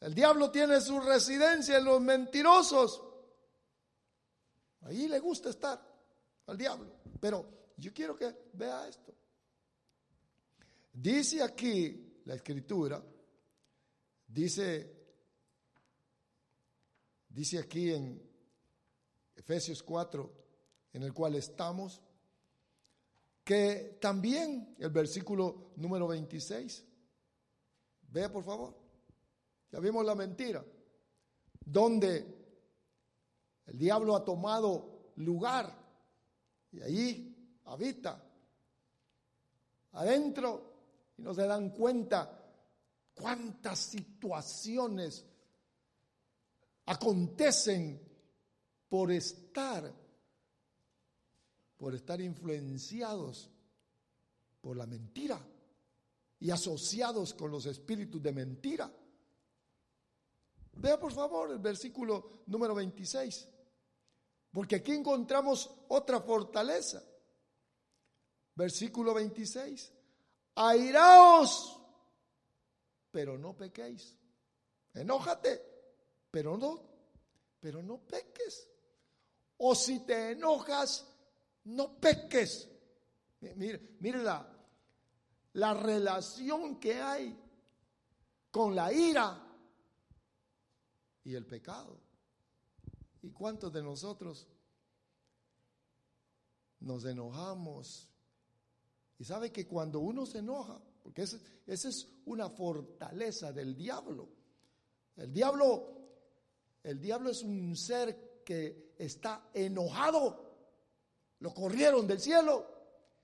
[0.00, 3.00] El diablo tiene su residencia en los mentirosos.
[4.80, 5.80] Ahí le gusta estar
[6.46, 6.90] al diablo.
[7.20, 9.14] Pero yo quiero que vea esto.
[10.92, 13.00] Dice aquí la escritura,
[14.26, 14.93] dice
[17.34, 18.22] Dice aquí en
[19.34, 20.32] Efesios 4,
[20.92, 22.00] en el cual estamos,
[23.42, 26.84] que también el versículo número 26,
[28.12, 28.72] vea por favor,
[29.72, 30.64] ya vimos la mentira,
[31.66, 32.24] donde
[33.66, 35.76] el diablo ha tomado lugar
[36.70, 38.24] y ahí habita
[39.90, 40.72] adentro
[41.18, 42.44] y no se dan cuenta
[43.12, 45.26] cuántas situaciones
[46.86, 48.00] acontecen
[48.88, 49.92] por estar,
[51.76, 53.50] por estar influenciados
[54.60, 55.38] por la mentira
[56.40, 58.92] y asociados con los espíritus de mentira.
[60.76, 63.48] Vea por favor el versículo número 26,
[64.52, 67.02] porque aquí encontramos otra fortaleza.
[68.56, 69.92] Versículo 26,
[70.54, 71.80] airaos,
[73.10, 74.16] pero no pequéis.
[74.94, 75.73] Enójate,
[76.34, 76.80] pero no,
[77.60, 78.68] pero no peques.
[79.58, 81.08] O si te enojas,
[81.66, 82.68] no peques.
[83.54, 84.44] Mire, mire la,
[85.52, 87.40] la relación que hay
[88.50, 89.46] con la ira
[91.22, 92.00] y el pecado.
[93.22, 94.48] ¿Y cuántos de nosotros
[96.80, 98.08] nos enojamos?
[99.20, 104.28] Y sabe que cuando uno se enoja, porque esa es una fortaleza del diablo,
[105.14, 105.94] el diablo
[106.84, 110.44] el diablo es un ser que está enojado.
[111.40, 112.66] Lo corrieron del cielo.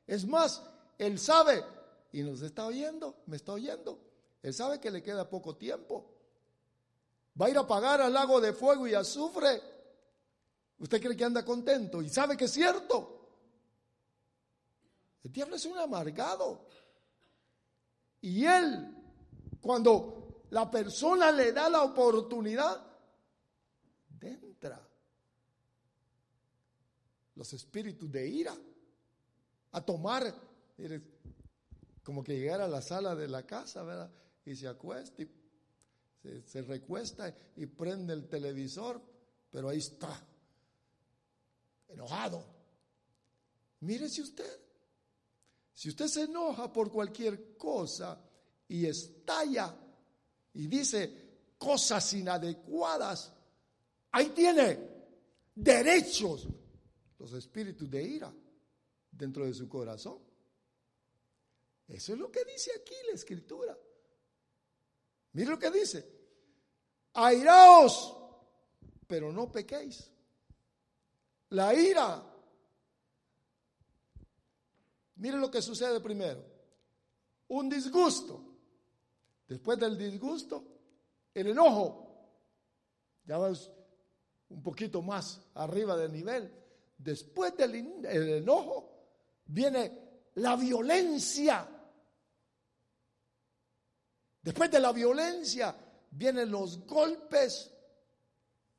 [0.06, 0.62] Es más,
[0.98, 1.62] él sabe,
[2.10, 4.00] y nos está oyendo, me está oyendo.
[4.42, 6.10] Él sabe que le queda poco tiempo.
[7.40, 9.62] Va a ir a pagar al lago de fuego y azufre.
[10.78, 12.00] ¿Usted cree que anda contento?
[12.00, 13.18] Y sabe que es cierto.
[15.22, 16.66] El diablo es un amargado.
[18.22, 18.96] Y él,
[19.60, 22.89] cuando la persona le da la oportunidad,
[27.34, 28.56] los espíritus de ira
[29.72, 30.34] a tomar,
[32.02, 34.10] como que llegar a la sala de la casa, ¿verdad?
[34.44, 35.30] Y se acuesta y
[36.44, 39.00] se, recuesta y prende el televisor,
[39.50, 40.26] pero ahí está,
[41.88, 42.44] enojado.
[43.80, 44.60] Mírese usted,
[45.72, 48.20] si usted se enoja por cualquier cosa
[48.68, 49.74] y estalla
[50.54, 53.32] y dice cosas inadecuadas,
[54.12, 54.78] Ahí tiene
[55.54, 56.48] derechos
[57.20, 58.34] los espíritus de ira
[59.12, 60.18] dentro de su corazón.
[61.86, 63.78] Eso es lo que dice aquí la escritura.
[65.32, 66.18] Mire lo que dice.
[67.12, 68.16] Airaos,
[69.06, 70.10] pero no pequéis.
[71.50, 72.24] La ira.
[75.16, 76.42] Mire lo que sucede primero.
[77.48, 78.46] Un disgusto.
[79.46, 80.64] Después del disgusto,
[81.34, 82.06] el enojo.
[83.26, 83.70] Ya ves,
[84.48, 86.59] un poquito más arriba del nivel.
[87.02, 88.90] Después del enojo
[89.46, 91.68] viene la violencia.
[94.42, 95.74] Después de la violencia
[96.10, 97.70] vienen los golpes.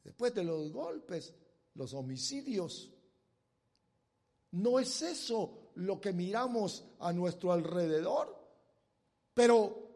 [0.03, 1.33] Después de los golpes,
[1.75, 2.91] los homicidios.
[4.51, 8.37] No es eso lo que miramos a nuestro alrededor.
[9.33, 9.89] Pero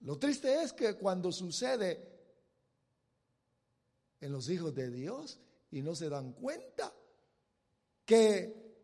[0.00, 2.08] lo triste es que cuando sucede
[4.20, 5.40] en los hijos de Dios
[5.72, 6.92] y no se dan cuenta
[8.04, 8.74] que,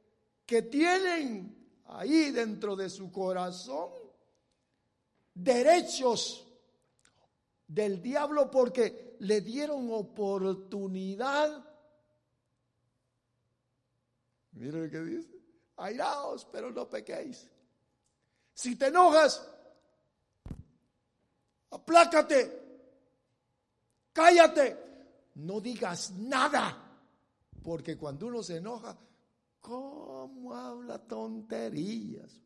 [0.44, 3.90] que tienen ahí dentro de su corazón
[5.34, 6.46] derechos
[7.66, 11.64] del diablo porque le dieron oportunidad.
[14.52, 15.36] Mire lo que dice.
[15.76, 17.46] Airaos, pero no pequéis.
[18.54, 19.46] Si te enojas,
[21.70, 22.62] aplácate,
[24.14, 24.86] cállate,
[25.36, 26.82] no digas nada.
[27.62, 28.96] Porque cuando uno se enoja,
[29.60, 32.40] ¿cómo habla tonterías?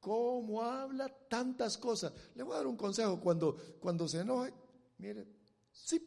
[0.00, 2.12] ¿Cómo habla tantas cosas?
[2.34, 4.52] Le voy a dar un consejo cuando, cuando se enoje.
[4.98, 5.26] Mire,
[5.70, 6.00] sí,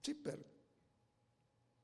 [0.00, 0.44] sí, pero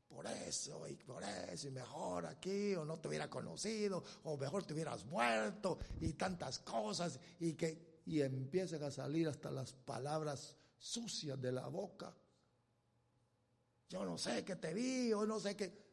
[0.08, 4.64] por eso y por eso y mejor aquí o no te hubiera conocido o mejor
[4.64, 10.56] te hubieras muerto y tantas cosas y que y empiezan a salir hasta las palabras
[10.78, 12.14] sucias de la boca.
[13.88, 15.86] Yo no sé qué te vi, o no sé qué.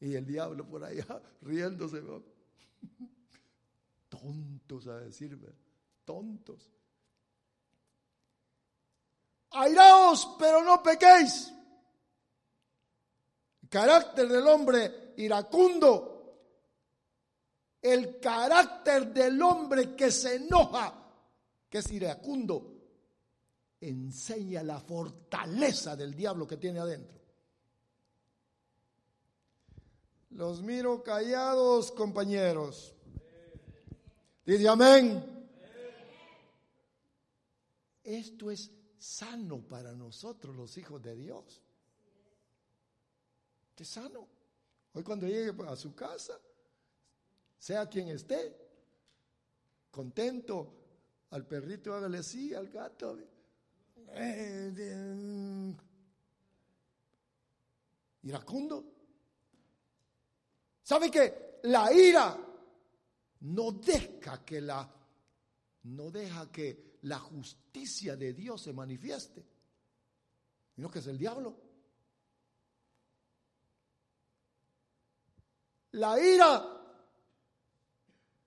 [0.00, 2.02] Y el diablo por allá riéndose.
[4.08, 5.48] Tontos a decirme,
[6.04, 6.70] tontos.
[9.50, 11.52] Airaos, pero no pequéis.
[13.68, 16.14] Carácter del hombre iracundo
[17.84, 20.94] el carácter del hombre que se enoja,
[21.68, 22.73] que es iracundo,
[23.88, 27.20] enseña la fortaleza del diablo que tiene adentro.
[30.30, 32.94] Los miro callados, compañeros.
[34.44, 35.48] Dice amén.
[38.02, 41.62] Esto es sano para nosotros, los hijos de Dios.
[43.76, 44.28] Es sano.
[44.92, 46.38] Hoy cuando llegue a su casa,
[47.58, 48.56] sea quien esté,
[49.90, 50.72] contento,
[51.30, 53.18] al perrito hágale así, al gato.
[58.22, 58.84] Iracundo.
[60.82, 62.36] ¿Sabe que la ira
[63.40, 64.90] no deja que la
[65.84, 69.44] no deja que la justicia de Dios se manifieste?
[70.74, 71.56] Sino que es el diablo.
[75.92, 76.74] La ira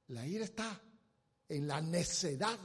[0.10, 0.82] la ira está
[1.50, 2.58] en la necedad,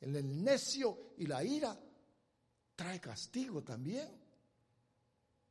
[0.00, 1.78] el necio y la ira
[2.74, 4.08] trae castigo también.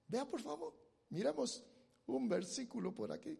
[0.07, 0.73] Vea por favor,
[1.09, 1.63] miremos
[2.07, 3.37] un versículo por aquí.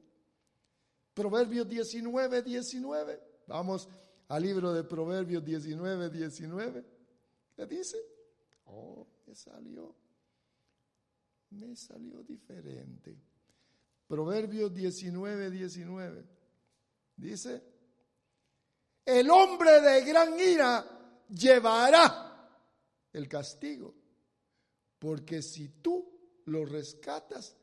[1.13, 3.21] Proverbios 19, 19.
[3.47, 3.87] Vamos
[4.27, 6.85] al libro de Proverbios 19, 19.
[7.55, 7.97] ¿Qué dice?
[8.65, 9.95] Oh, me salió,
[11.51, 13.17] me salió diferente.
[14.07, 16.25] Proverbios 19, 19.
[17.15, 17.63] Dice,
[19.05, 20.83] el hombre de gran ira
[21.29, 22.49] llevará
[23.13, 23.93] el castigo,
[24.97, 27.55] porque si tú lo rescatas,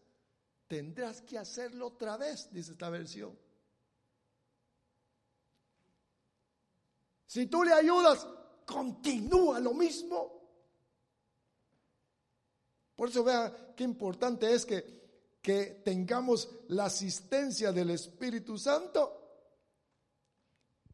[0.68, 3.36] tendrás que hacerlo otra vez, dice esta versión.
[7.26, 8.26] Si tú le ayudas,
[8.64, 10.40] continúa lo mismo.
[12.94, 19.21] Por eso vea qué importante es que, que tengamos la asistencia del Espíritu Santo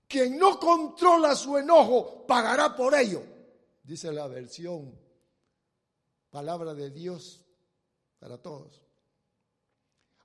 [0.09, 3.23] quien no controla su enojo pagará por ello,
[3.83, 4.99] dice la versión,
[6.31, 7.45] palabra de Dios
[8.19, 8.83] para todos.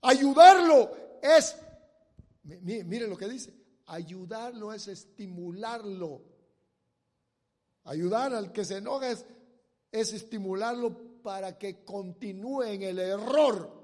[0.01, 0.91] Ayudarlo
[1.21, 1.55] es,
[2.43, 3.53] mire, lo que dice,
[3.87, 6.21] ayudarlo es estimularlo.
[7.85, 9.25] Ayudar al que se enoja es,
[9.91, 13.82] es estimularlo para que continúe en el error.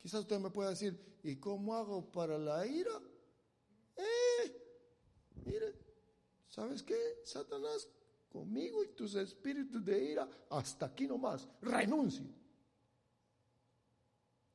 [0.00, 2.92] Quizás usted me pueda decir, ¿Y cómo hago para la ira?
[3.96, 4.62] Eh,
[5.44, 5.74] mire,
[6.48, 7.20] ¿sabes qué?
[7.24, 7.88] Satanás,
[8.30, 12.24] conmigo y tus espíritus de ira, hasta aquí nomás, renuncio.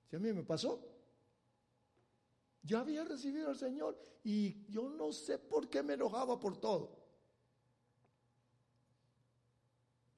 [0.10, 0.80] Si a mí me pasó,
[2.62, 7.04] ya había recibido al Señor y yo no sé por qué me enojaba por todo.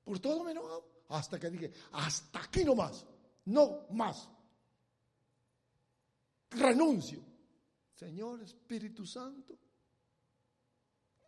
[0.04, 0.84] Por todo me enojaba.
[1.10, 3.06] Hasta que dije, hasta aquí nomás,
[3.46, 4.30] no más
[6.52, 7.24] renuncio.
[7.94, 9.58] Señor Espíritu Santo,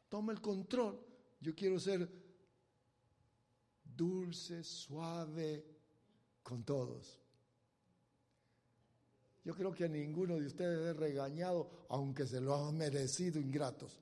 [0.10, 1.00] toma el control.
[1.40, 2.10] Yo quiero ser
[3.84, 5.66] dulce, suave
[6.44, 7.20] con todos.
[9.44, 13.98] Yo creo que a ninguno de ustedes es regañado, aunque se lo han merecido ingratos.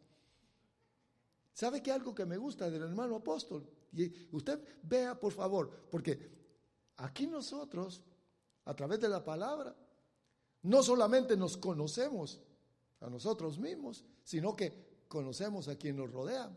[1.54, 3.70] ¿Sabe qué algo que me gusta del hermano apóstol?
[3.94, 6.32] Y usted vea, por favor, porque
[6.98, 8.02] aquí nosotros,
[8.66, 9.76] a través de la palabra,
[10.66, 12.42] no solamente nos conocemos
[13.02, 16.52] a nosotros mismos, sino que conocemos a quien nos rodea.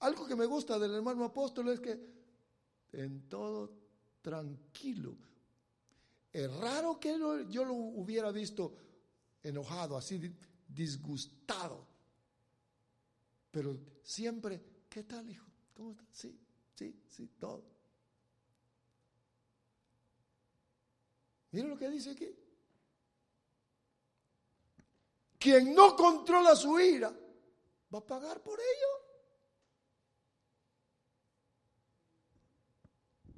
[0.00, 2.00] Algo que me gusta del hermano apóstol es que
[2.92, 3.70] en todo
[4.22, 5.14] tranquilo.
[6.32, 7.18] Es raro que
[7.50, 8.74] yo lo hubiera visto
[9.42, 10.34] enojado, así
[10.66, 11.86] disgustado.
[13.50, 15.46] Pero siempre, ¿qué tal, hijo?
[15.74, 16.06] ¿Cómo está?
[16.10, 16.40] Sí,
[16.74, 17.62] sí, sí, todo.
[21.52, 22.36] Miren lo que dice aquí.
[25.38, 27.14] Quien no controla su ira
[27.92, 29.02] va a pagar por ello.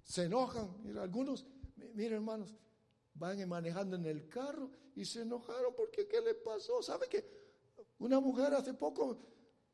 [0.02, 0.96] Se enojan.
[0.98, 1.46] Algunos,
[1.94, 2.54] miren hermanos,
[3.14, 6.82] van manejando en el carro y se enojaron porque ¿qué le pasó?
[6.82, 7.44] ¿Sabe que
[7.98, 9.18] una mujer hace poco,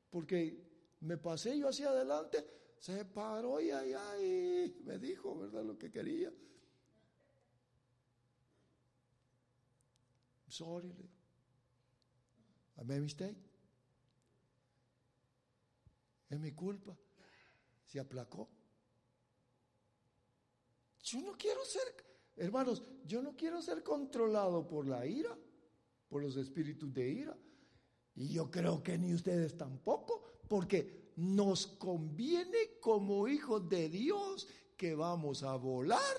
[0.09, 0.71] porque
[1.01, 2.47] me pasé yo hacia adelante,
[2.79, 5.65] se paró y ahí, me dijo, ¿verdad?
[5.65, 6.33] Lo que quería.
[10.61, 10.93] Sorry.
[12.79, 13.37] I made a mistake.
[16.29, 16.97] Es mi culpa.
[17.87, 18.49] Se aplacó.
[21.03, 21.83] Yo no quiero ser,
[22.37, 25.37] hermanos, yo no quiero ser controlado por la ira,
[26.09, 27.37] por los espíritus de ira.
[28.15, 34.47] Y yo creo que ni ustedes tampoco, porque nos conviene como hijos de Dios
[34.77, 36.17] que vamos a volar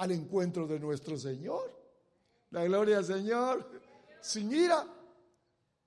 [0.00, 1.70] al encuentro de nuestro Señor.
[2.50, 3.70] La gloria al Señor.
[4.22, 4.86] Sin ira.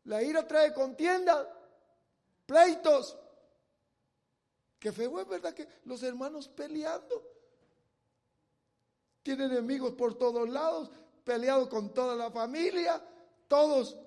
[0.06, 1.50] La ira trae contienda,
[2.46, 3.18] pleitos.
[4.78, 7.32] Que feo es verdad que los hermanos peleando.
[9.24, 10.92] Tienen enemigos por todos lados,
[11.24, 13.02] peleado con toda la familia,
[13.48, 13.98] todos.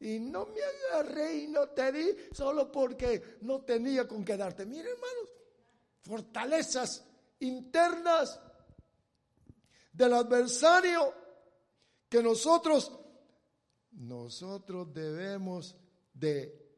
[0.00, 4.64] Y no me agarré y no te di solo porque no tenía con qué darte.
[4.64, 5.28] Mira, hermanos,
[6.00, 7.04] fortalezas
[7.40, 8.40] internas
[9.92, 11.12] del adversario
[12.08, 12.92] que nosotros,
[13.92, 15.76] nosotros debemos
[16.12, 16.74] de,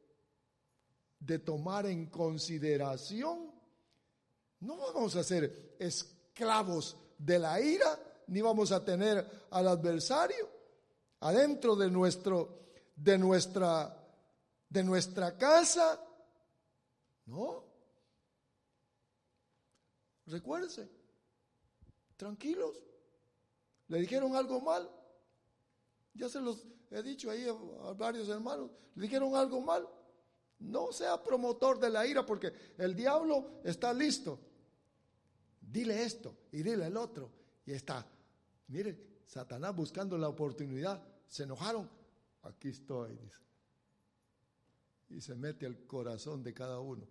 [1.18, 3.52] de tomar en consideración.
[4.60, 7.98] No vamos a ser esclavos de la ira,
[8.28, 10.48] ni vamos a tener al adversario
[11.20, 13.96] adentro de nuestro, de nuestra,
[14.68, 16.00] de nuestra casa.
[17.26, 17.64] No.
[20.26, 20.88] Recuérdense,
[22.16, 22.80] tranquilos.
[23.88, 24.90] ¿Le dijeron algo mal?
[26.14, 28.70] Ya se los he dicho ahí a, varios hermanos.
[28.94, 29.86] ¿Le dijeron algo mal?
[30.60, 34.38] No sea promotor de la ira porque el diablo está listo.
[35.60, 37.30] Dile esto y dile el otro.
[37.66, 38.06] Y está.
[38.68, 41.02] Mire, Satanás buscando la oportunidad.
[41.26, 41.90] Se enojaron.
[42.42, 43.18] Aquí estoy.
[45.10, 47.06] Y se mete al corazón de cada uno.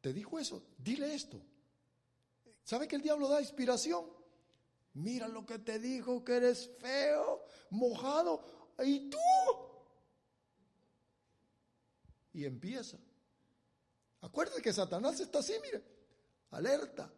[0.00, 0.62] ¿Te dijo eso?
[0.78, 1.40] Dile esto.
[2.62, 4.15] ¿Sabe que el diablo da inspiración?
[4.96, 8.72] Mira lo que te dijo, que eres feo, mojado.
[8.82, 9.18] ¿Y tú?
[12.32, 12.96] Y empieza.
[14.22, 15.82] Acuérdate que Satanás está así, mire,
[16.50, 17.12] alerta.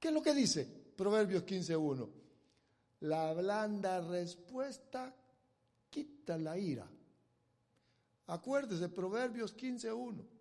[0.00, 0.64] ¿Qué es lo que dice?
[0.96, 2.10] Proverbios 15.1.
[3.00, 5.14] La blanda respuesta
[5.90, 6.88] quita la ira.
[8.26, 10.37] Acuérdese, Proverbios 15.1.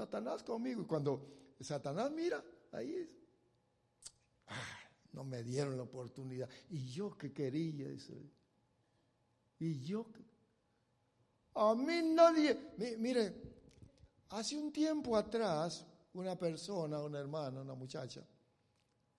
[0.00, 0.82] Satanás conmigo.
[0.82, 2.42] Y cuando Satanás mira,
[2.72, 3.08] ahí es.
[4.46, 4.78] Ah,
[5.12, 6.48] no me dieron la oportunidad.
[6.70, 8.14] Y yo que quería, eso.
[9.58, 10.06] Y yo
[11.54, 12.72] A mí nadie.
[12.98, 13.34] Mire,
[14.30, 15.84] hace un tiempo atrás,
[16.14, 18.26] una persona, una hermana, una muchacha,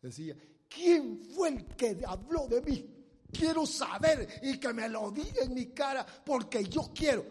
[0.02, 0.36] decía:
[0.68, 2.98] ¿Quién fue el que habló de mí?
[3.32, 7.24] Quiero saber y que me lo diga en mi cara porque yo quiero.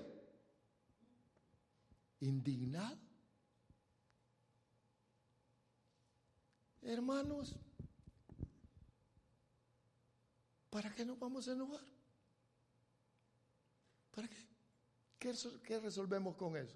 [2.21, 3.10] Indignado.
[6.83, 7.55] Hermanos,
[10.71, 11.85] ¿para qué nos vamos a enojar?
[14.13, 14.51] ¿Para qué?
[15.19, 16.75] ¿Qué, resolvemos con eso?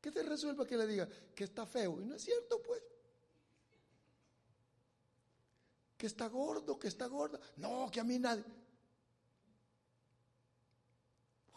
[0.00, 2.00] ¿Qué te resuelve que le diga que está feo?
[2.00, 2.80] Y no es cierto, pues.
[5.98, 7.40] Que está gordo, que está gorda.
[7.56, 8.44] No, que a mí nadie.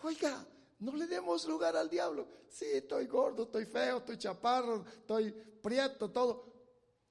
[0.01, 0.45] Oiga,
[0.79, 2.27] no le demos lugar al diablo.
[2.49, 6.54] Sí, estoy gordo, estoy feo, estoy chaparro, estoy prieto, todo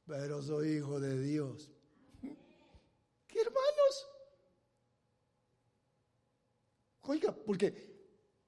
[0.07, 1.71] pero soy hijo de Dios.
[3.27, 4.07] ¿Qué hermanos?
[7.03, 7.95] Oiga, porque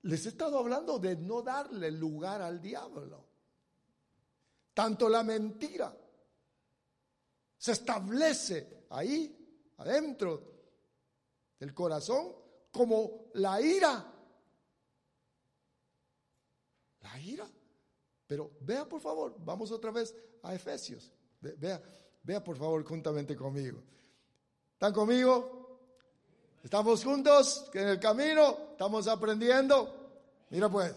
[0.02, 3.26] les he estado hablando de no darle lugar al diablo.
[4.72, 5.96] Tanto la mentira
[7.58, 10.54] se establece ahí, adentro
[11.58, 12.34] del corazón,
[12.70, 14.12] como la ira.
[17.00, 17.50] La ira.
[18.26, 21.15] Pero vea por favor, vamos otra vez a Efesios.
[21.40, 21.82] Vea,
[22.22, 23.82] vea por favor juntamente conmigo.
[24.72, 25.56] ¿Están conmigo?
[26.62, 28.70] ¿Estamos juntos en el camino?
[28.72, 30.46] ¿Estamos aprendiendo?
[30.50, 30.94] Mira pues,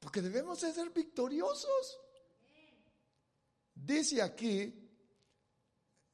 [0.00, 2.00] porque debemos de ser victoriosos.
[3.74, 4.90] Dice aquí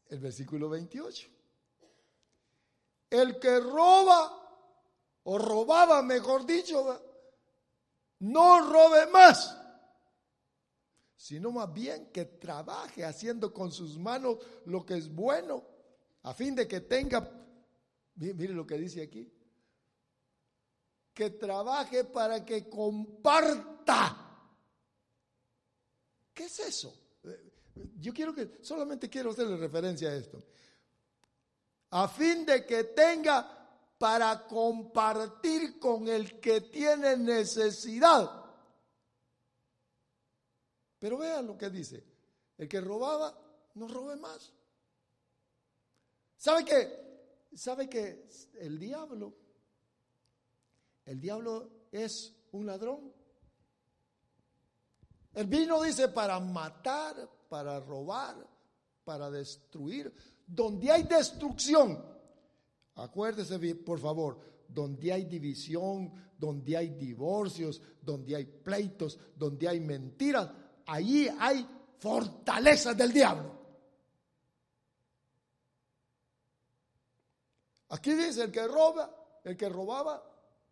[0.09, 1.29] el versículo 28.
[3.11, 4.39] El que roba,
[5.25, 7.01] o robaba, mejor dicho,
[8.21, 9.57] no robe más,
[11.23, 15.63] sino más bien que trabaje haciendo con sus manos lo que es bueno,
[16.25, 17.31] a fin de que tenga,
[18.17, 19.33] mire lo que dice aquí,
[21.15, 24.19] que trabaje para que comparta.
[26.35, 26.93] ¿Qué es eso?
[28.01, 30.43] Yo quiero que, solamente quiero hacerle referencia a esto.
[31.91, 33.61] A fin de que tenga
[33.97, 38.42] para compartir con el que tiene necesidad.
[41.03, 42.05] Pero vean lo que dice.
[42.57, 43.37] El que robaba,
[43.75, 44.53] no robe más.
[46.37, 47.49] ¿Sabe qué?
[47.57, 48.29] ¿Sabe que
[48.61, 49.35] el diablo,
[51.05, 53.13] el diablo es un ladrón?
[55.35, 58.37] El vino dice para matar, para robar,
[59.03, 60.15] para destruir.
[60.47, 62.01] Donde hay destrucción,
[62.95, 64.39] Acuérdese, por favor,
[64.69, 70.51] donde hay división, donde hay divorcios, donde hay pleitos, donde hay mentiras,
[70.87, 71.67] allí hay
[71.99, 73.53] fortalezas del diablo.
[77.91, 80.23] Aquí dice, el que roba, el que robaba,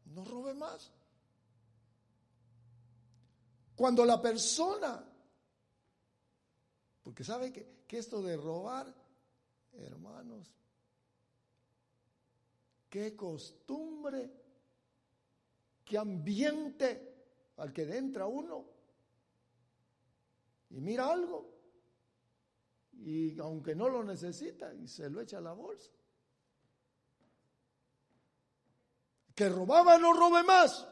[0.06, 0.90] no robe más.
[3.76, 5.04] Cuando la persona,
[7.02, 8.94] porque sabe que, que esto de robar,
[9.72, 10.50] hermanos,
[12.88, 14.30] qué costumbre,
[15.84, 18.79] qué ambiente al que entra uno
[20.70, 21.50] y mira algo
[22.92, 25.90] y aunque no lo necesita y se lo echa a la bolsa.
[29.34, 30.86] Que robaba no robe más.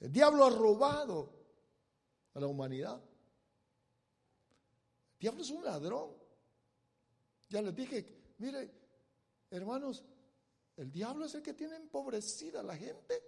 [0.00, 1.32] El diablo ha robado
[2.34, 3.00] a la humanidad.
[5.12, 6.16] El diablo es un ladrón.
[7.48, 8.78] Ya les dije, mire,
[9.50, 10.04] Hermanos,
[10.76, 13.22] el diablo es el que tiene empobrecida a la gente.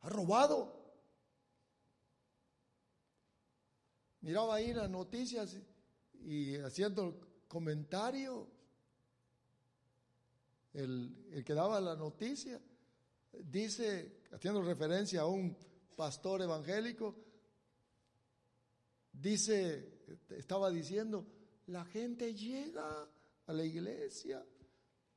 [0.00, 0.81] Ha robado.
[4.22, 5.58] Miraba ahí las noticias
[6.24, 8.48] y haciendo comentario,
[10.72, 12.60] el, el que daba la noticia,
[13.32, 15.56] dice, haciendo referencia a un
[15.96, 17.16] pastor evangélico,
[19.12, 21.26] dice, estaba diciendo,
[21.66, 23.08] la gente llega
[23.46, 24.44] a la iglesia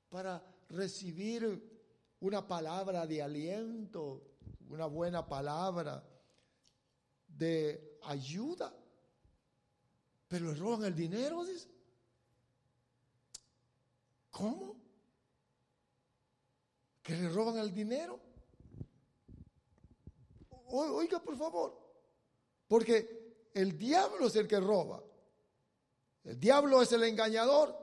[0.09, 1.71] para recibir
[2.21, 4.35] una palabra de aliento,
[4.69, 6.03] una buena palabra
[7.27, 8.73] de ayuda.
[10.35, 11.69] Pero le roban el dinero, dice.
[14.31, 14.75] ¿Cómo?
[17.01, 18.19] ¿Que le roban el dinero?
[20.67, 21.79] Oiga, por favor,
[22.67, 25.01] porque el diablo es el que roba.
[26.25, 27.73] El diablo es el engañador.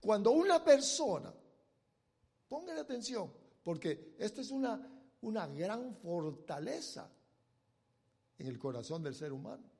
[0.00, 1.30] Cuando una persona,
[2.48, 3.30] póngale atención,
[3.62, 4.80] porque esta es una,
[5.20, 7.10] una gran fortaleza
[8.38, 9.70] en el corazón del ser humano.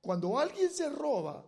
[0.00, 1.44] Cuando alguien se roba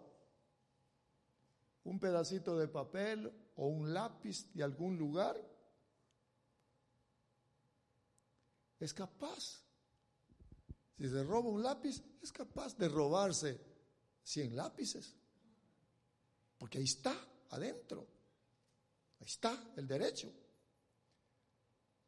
[1.84, 5.36] un pedacito de papel o un lápiz de algún lugar,
[8.78, 9.62] es capaz,
[10.96, 13.60] si se roba un lápiz, es capaz de robarse
[14.22, 15.16] 100 lápices,
[16.58, 17.14] porque ahí está
[17.50, 18.06] adentro.
[19.20, 20.32] Ahí está el derecho.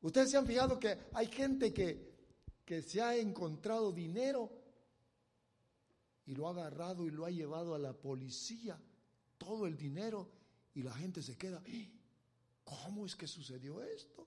[0.00, 2.15] Ustedes se han fijado que hay gente que,
[2.66, 4.50] que se ha encontrado dinero
[6.26, 8.76] y lo ha agarrado y lo ha llevado a la policía,
[9.38, 10.28] todo el dinero,
[10.74, 11.62] y la gente se queda,
[12.64, 14.26] ¿cómo es que sucedió esto?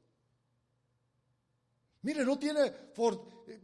[2.01, 2.71] Mire, no tiene,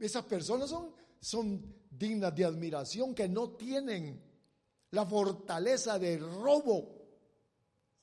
[0.01, 4.21] esas personas son, son dignas de admiración que no tienen
[4.91, 6.95] la fortaleza de robo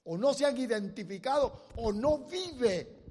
[0.05, 3.03] o no se han identificado o no vive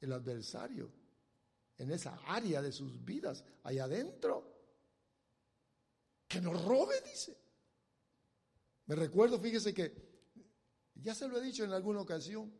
[0.00, 1.01] el adversario
[1.82, 4.48] en esa área de sus vidas, allá adentro.
[6.28, 7.36] Que nos robe, dice.
[8.86, 9.92] Me recuerdo, fíjese que,
[10.94, 12.52] ya se lo he dicho en alguna ocasión,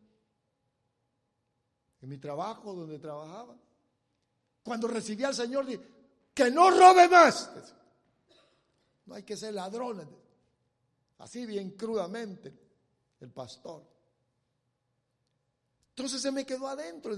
[2.01, 3.57] en mi trabajo donde trabajaba,
[4.65, 5.87] cuando recibí al Señor, dije,
[6.35, 7.49] que no robe más.
[9.07, 10.09] No hay que ser ladrones.
[11.19, 12.53] Así bien crudamente
[13.21, 13.87] el pastor.
[15.91, 17.15] Entonces se me quedó adentro.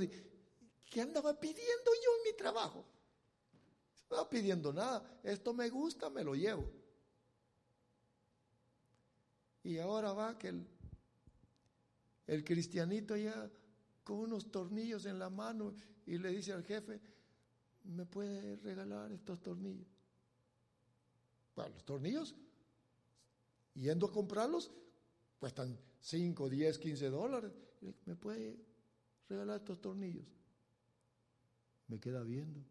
[0.94, 2.86] ¿Qué andaba pidiendo yo en mi trabajo?
[3.94, 5.18] No estaba pidiendo nada.
[5.24, 6.70] Esto me gusta, me lo llevo.
[9.64, 10.64] Y ahora va que el,
[12.28, 13.50] el cristianito ya
[14.04, 15.74] con unos tornillos en la mano
[16.06, 17.00] y le dice al jefe,
[17.82, 19.88] ¿me puede regalar estos tornillos?
[21.56, 22.36] Bueno, los tornillos,
[23.74, 24.70] yendo a comprarlos,
[25.40, 27.50] cuestan 5, 10, 15 dólares.
[28.04, 28.56] ¿Me puede
[29.28, 30.43] regalar estos tornillos?
[31.88, 32.64] Me queda viendo.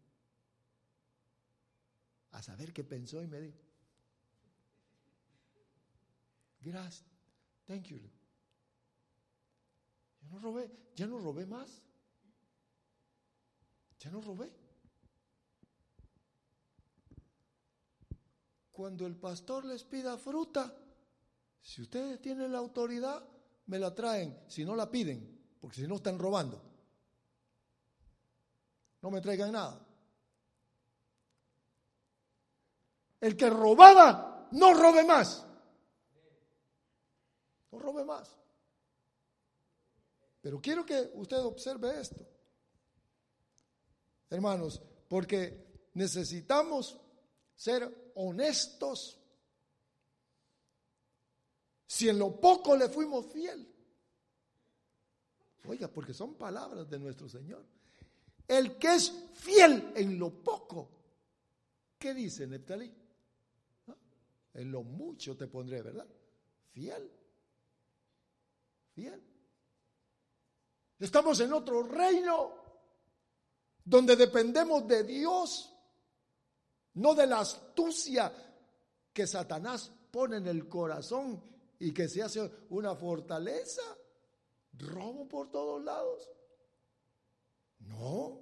[2.32, 3.58] A saber qué pensó y me dijo,
[6.60, 7.04] gracias,
[7.66, 8.00] thank you.
[10.20, 11.82] Yo no robé, ya no robé más.
[14.00, 14.50] Ya no robé.
[18.72, 20.76] Cuando el pastor les pida fruta,
[21.62, 23.26] si ustedes tienen la autoridad,
[23.66, 24.36] me la traen.
[24.48, 26.73] Si no la piden, porque si no están robando.
[29.04, 29.86] No me traigan nada.
[33.20, 35.46] El que robaba, no robe más.
[37.70, 38.34] No robe más.
[40.40, 42.26] Pero quiero que usted observe esto,
[44.30, 46.98] hermanos, porque necesitamos
[47.54, 49.20] ser honestos.
[51.86, 53.70] Si en lo poco le fuimos fiel.
[55.66, 57.73] Oiga, porque son palabras de nuestro Señor.
[58.46, 60.90] El que es fiel en lo poco.
[61.98, 62.92] ¿Qué dice Neptalí?
[63.88, 63.96] ¿Ah?
[64.54, 66.06] En lo mucho te pondré, ¿verdad?
[66.72, 67.10] Fiel.
[68.92, 69.22] Fiel.
[70.98, 72.64] Estamos en otro reino
[73.84, 75.70] donde dependemos de Dios,
[76.94, 78.32] no de la astucia
[79.12, 81.42] que Satanás pone en el corazón
[81.78, 83.82] y que se hace una fortaleza.
[84.72, 86.30] Robo por todos lados.
[87.88, 88.40] No.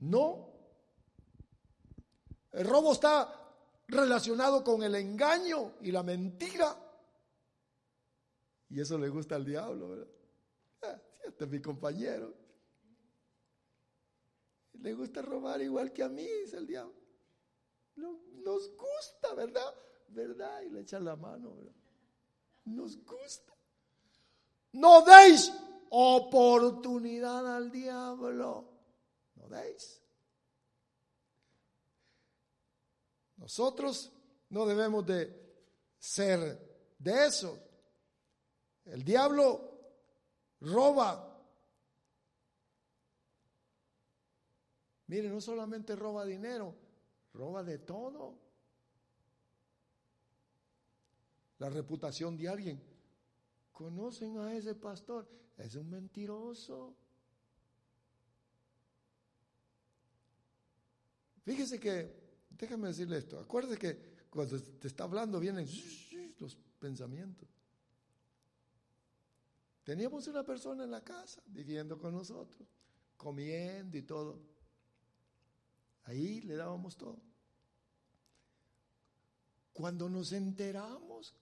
[0.00, 0.52] No.
[2.52, 3.32] El robo está
[3.88, 6.76] relacionado con el engaño y la mentira.
[8.70, 10.08] Y eso le gusta al diablo, ¿verdad?
[11.24, 12.32] Este es mi compañero.
[14.74, 16.94] Le gusta robar igual que a mí, dice el diablo.
[17.96, 19.74] Nos gusta, ¿verdad?
[20.08, 20.62] ¿Verdad?
[20.62, 21.74] Y le echan la mano, ¿verdad?
[22.66, 23.54] Nos gusta.
[24.72, 25.52] No deis
[25.90, 28.72] oportunidad al diablo.
[29.36, 30.00] No deis.
[33.36, 34.12] Nosotros
[34.50, 35.46] no debemos de
[35.98, 37.58] ser de eso.
[38.84, 39.76] El diablo
[40.60, 41.32] roba.
[45.08, 46.74] Mire, no solamente roba dinero,
[47.32, 48.38] roba de todo.
[51.58, 52.95] La reputación de alguien.
[53.76, 55.28] ¿Conocen a ese pastor?
[55.58, 56.96] Es un mentiroso.
[61.42, 62.10] Fíjese que,
[62.48, 65.68] déjame decirle esto, acuérdese que cuando te está hablando vienen
[66.38, 67.50] los pensamientos.
[69.84, 72.66] Teníamos una persona en la casa viviendo con nosotros,
[73.18, 74.40] comiendo y todo.
[76.04, 77.20] Ahí le dábamos todo.
[79.74, 81.34] Cuando nos enteramos,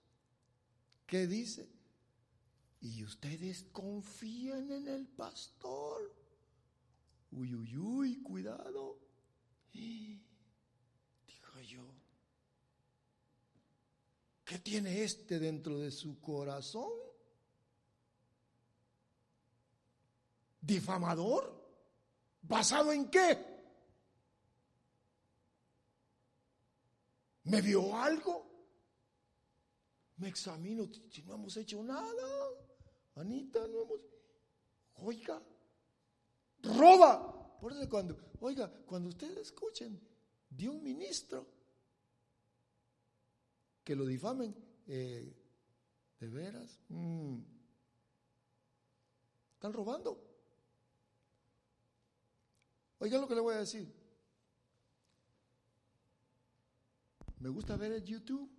[1.07, 1.74] ¿qué dice?
[2.85, 6.15] Y ustedes confían en el pastor.
[7.31, 8.99] Uy, uy, uy, cuidado.
[9.73, 11.83] Dijo yo,
[14.45, 16.93] ¿qué tiene este dentro de su corazón?
[20.61, 21.63] difamador?
[22.43, 23.39] ¿Basado en qué?
[27.45, 28.47] ¿Me vio algo?
[30.17, 32.64] Me examino si no hemos hecho nada.
[33.17, 34.01] Anita, no hemos...
[34.97, 35.43] Oiga,
[36.63, 37.59] roba.
[37.61, 40.01] Por eso cuando, oiga, cuando ustedes escuchen
[40.51, 41.47] de un ministro
[43.83, 44.55] que lo difamen,
[44.87, 45.35] eh,
[46.21, 46.79] ¿de veras?
[46.89, 47.39] Mm.
[49.55, 50.23] ¿Están robando?
[52.99, 53.93] Oiga lo que le voy a decir.
[57.41, 58.55] Me gusta ver el YouTube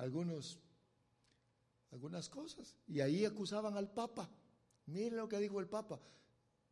[0.00, 0.58] algunos,
[1.92, 2.76] algunas cosas.
[2.86, 4.28] Y ahí acusaban al Papa.
[4.86, 6.00] Miren lo que dijo el Papa.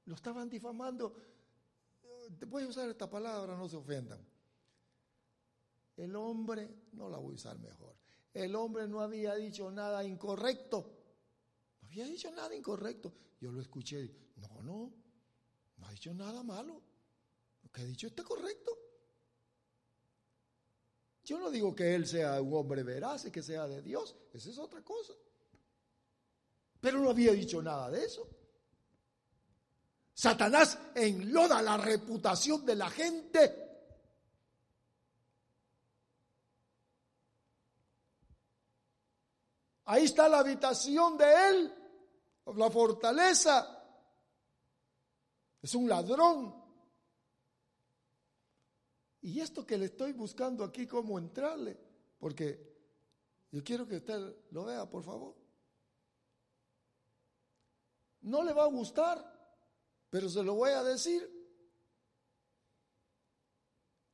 [0.05, 1.15] Lo estaban difamando.
[2.47, 4.21] Voy a usar esta palabra, no se ofendan.
[5.97, 7.97] el hombre, no la voy a usar mejor,
[8.35, 10.95] el hombre no había dicho nada incorrecto.
[11.81, 13.13] No había dicho nada incorrecto.
[13.41, 14.15] Yo lo escuché.
[14.37, 14.93] No, no,
[15.77, 16.81] no ha dicho nada malo.
[17.63, 18.71] Lo que ha dicho está correcto.
[21.29, 24.17] Yo no digo que él sea un hombre veraz y que sea de Dios.
[24.33, 25.13] Esa es otra cosa.
[26.81, 28.27] Pero no había dicho nada de eso.
[30.15, 33.69] Satanás enloda la reputación de la gente.
[39.85, 41.75] Ahí está la habitación de él,
[42.57, 43.85] la fortaleza.
[45.61, 46.58] Es un ladrón.
[49.21, 51.77] Y esto que le estoy buscando aquí, cómo entrarle,
[52.19, 52.69] porque
[53.51, 55.35] yo quiero que usted lo vea, por favor.
[58.21, 59.19] No le va a gustar,
[60.11, 61.37] pero se lo voy a decir.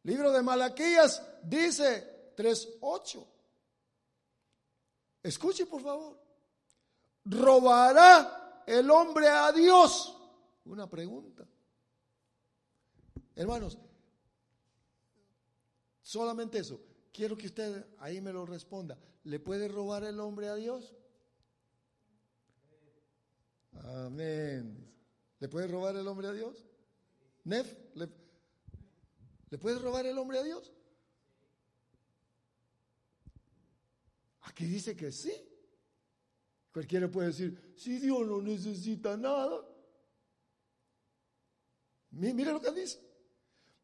[0.05, 3.27] Libro de Malaquías dice 3.8.
[5.23, 6.23] Escuche, por favor.
[7.25, 10.15] ¿Robará el hombre a Dios?
[10.67, 11.47] Una pregunta.
[13.35, 13.79] Hermanos,
[16.05, 16.81] solamente eso.
[17.13, 18.97] Quiero que usted ahí me lo responda.
[19.25, 20.95] ¿Le puede robar el hombre a Dios?
[23.73, 24.93] Amén.
[25.41, 26.67] ¿Le puede robar el hombre a Dios?
[27.45, 27.75] ¿Nef?
[27.95, 28.09] ¿Le,
[29.51, 30.73] ¿Le puede robar el hombre a Dios?
[34.43, 35.33] Aquí dice que sí.
[36.73, 39.65] Cualquiera puede decir, si Dios no necesita nada.
[42.11, 43.01] Mire lo que dice.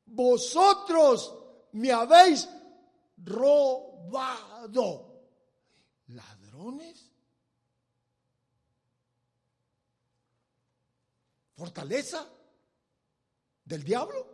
[0.07, 1.40] Vosotros
[1.73, 2.49] me habéis
[3.19, 5.07] robado.
[6.09, 7.13] ¿Ladrones?
[11.57, 12.27] ¿Fortaleza?
[13.65, 14.27] ¿Del diablo?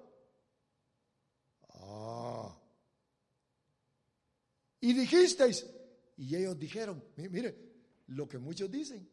[1.70, 2.57] Ah.
[4.80, 5.66] Y dijisteis,
[6.16, 7.66] y ellos dijeron, mire,
[8.09, 9.09] lo que muchos dicen,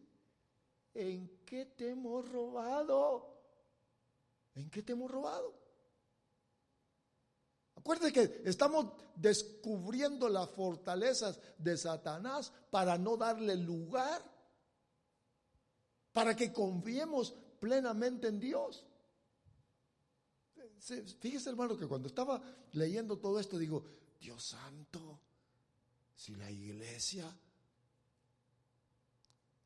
[0.94, 3.34] ¿en qué te hemos robado?
[4.56, 5.63] ¿En qué te hemos robado?
[7.84, 14.24] Acuérdate que estamos descubriendo las fortalezas de Satanás para no darle lugar,
[16.14, 18.86] para que confiemos plenamente en Dios.
[21.20, 23.84] Fíjese hermano que cuando estaba leyendo todo esto digo,
[24.18, 25.20] Dios santo,
[26.16, 27.30] si la iglesia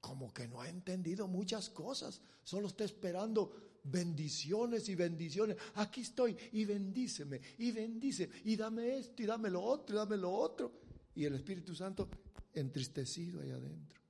[0.01, 5.57] como que no ha entendido muchas cosas, solo está esperando bendiciones y bendiciones.
[5.75, 10.17] Aquí estoy y bendíceme y bendice y dame esto y dame lo otro y dame
[10.17, 10.71] lo otro.
[11.15, 12.09] Y el Espíritu Santo
[12.53, 14.01] entristecido ahí adentro.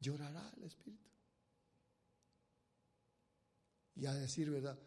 [0.00, 1.08] Llorará el Espíritu.
[3.96, 4.78] Y a decir verdad,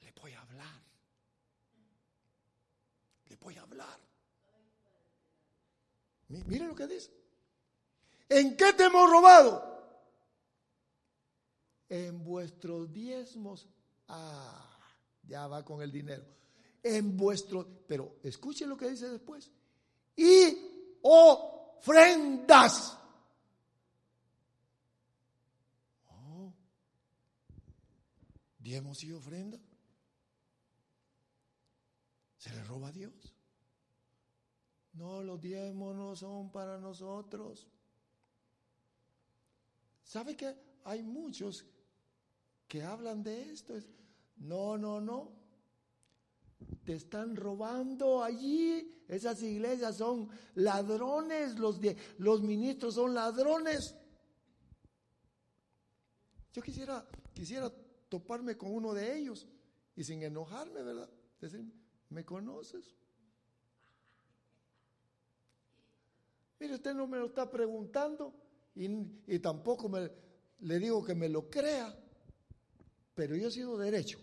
[0.00, 0.82] le voy a hablar.
[3.26, 4.00] Le voy a hablar.
[6.28, 7.10] Mire lo que dice.
[8.28, 9.77] ¿En qué te hemos robado?
[11.88, 13.66] En vuestros diezmos.
[14.08, 14.78] Ah,
[15.22, 16.24] ya va con el dinero.
[16.82, 19.50] En vuestros, pero escuche lo que dice después.
[20.16, 22.98] Y ofrendas.
[26.08, 26.52] Oh,
[28.58, 29.58] diezmos y ofrenda.
[32.38, 33.34] Se le roba a Dios.
[34.92, 37.68] No, los diezmos no son para nosotros.
[40.02, 41.64] ¿Sabe que hay muchos
[42.68, 43.74] que hablan de esto?
[44.36, 45.32] No, no, no.
[46.84, 49.04] Te están robando allí.
[49.08, 51.58] Esas iglesias son ladrones.
[51.58, 51.80] Los,
[52.18, 53.94] los ministros son ladrones.
[56.52, 57.72] Yo quisiera, quisiera
[58.08, 59.46] toparme con uno de ellos
[59.96, 61.10] y sin enojarme, ¿verdad?
[61.40, 61.64] Decir,
[62.10, 62.94] ¿me conoces?
[66.60, 68.34] Mire, usted no me lo está preguntando
[68.74, 70.10] y, tampoco me,
[70.60, 71.96] le digo que me lo crea,
[73.18, 74.16] pero yo he sido derecho.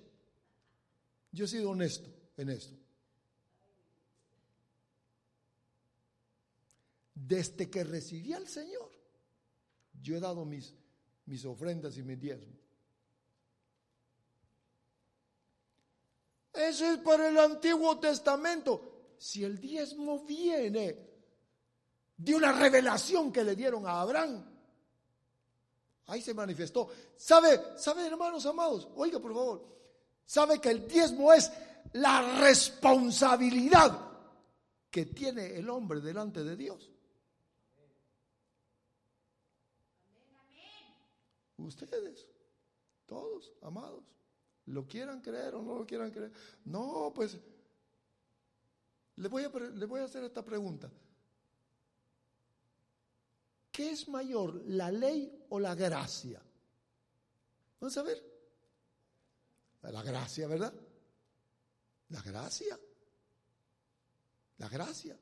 [1.33, 2.73] Yo he sido honesto en esto.
[7.13, 8.89] Desde que recibí al Señor,
[10.01, 10.73] yo he dado mis,
[11.25, 12.55] mis ofrendas y mis diezmos.
[16.53, 19.15] Eso es para el Antiguo Testamento.
[19.17, 20.95] Si el diezmo viene
[22.15, 24.54] de una revelación que le dieron a Abraham.
[26.07, 26.89] Ahí se manifestó.
[27.15, 28.87] ¿Sabe, sabe hermanos amados?
[28.95, 29.65] Oiga, por favor.
[30.25, 31.51] ¿Sabe que el diezmo es
[31.93, 33.99] la responsabilidad
[34.89, 36.91] que tiene el hombre delante de Dios?
[41.57, 42.27] Ustedes,
[43.05, 44.03] todos, amados,
[44.65, 46.31] lo quieran creer o no lo quieran creer.
[46.65, 47.37] No, pues
[49.15, 50.91] Le voy, a, le voy a hacer esta pregunta.
[53.71, 56.41] ¿Qué es mayor, la ley o la gracia?
[57.79, 58.35] Vamos a ver.
[59.83, 60.73] La gracia, ¿verdad?
[62.09, 62.79] La gracia.
[64.57, 65.17] La gracia.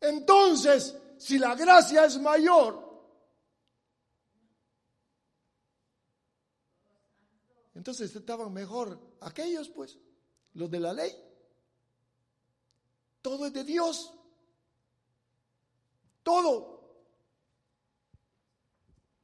[0.00, 2.84] Entonces, si la gracia es mayor,
[7.74, 9.98] entonces estaban mejor aquellos, pues,
[10.54, 11.12] los de la ley.
[13.22, 14.12] Todo es de Dios.
[16.22, 16.73] Todo.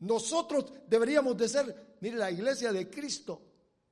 [0.01, 3.43] Nosotros deberíamos de ser, mire, la iglesia de Cristo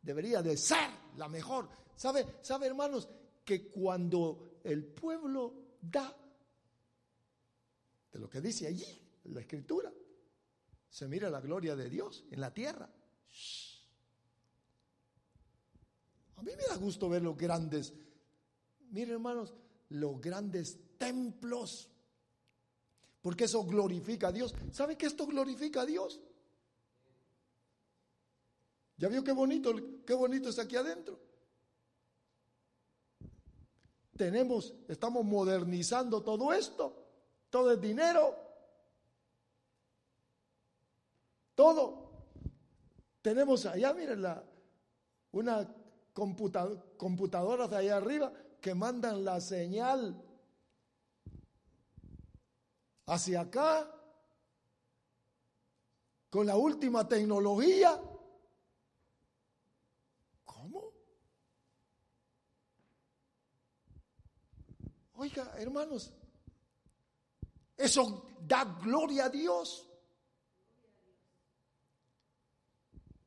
[0.01, 1.69] debería de ser la mejor.
[1.95, 3.09] ¿Sabe, sabe hermanos,
[3.45, 6.17] que cuando el pueblo da
[8.13, 8.87] de lo que dice allí,
[9.25, 9.93] la escritura,
[10.89, 12.89] se mira la gloria de Dios en la tierra.
[16.37, 17.93] A mí me da gusto ver los grandes,
[18.91, 19.55] miren hermanos,
[19.91, 21.91] los grandes templos,
[23.23, 24.55] porque eso glorifica a Dios.
[24.73, 26.21] ¿Sabe que esto glorifica a Dios?
[28.97, 29.73] ¿Ya vio qué bonito,
[30.05, 31.21] qué bonito está aquí adentro?
[34.17, 37.07] Tenemos, estamos modernizando todo esto.
[37.51, 38.37] Todo es dinero.
[41.55, 42.11] Todo.
[43.23, 44.45] Tenemos allá, miren, la,
[45.33, 45.73] una
[46.13, 50.21] computadora de allá arriba que mandan la señal
[53.09, 53.91] hacia acá
[56.31, 58.01] con la última tecnología.
[60.45, 60.93] ¿Cómo?
[65.15, 66.13] Oiga, hermanos,
[67.77, 69.87] eso da gloria a Dios.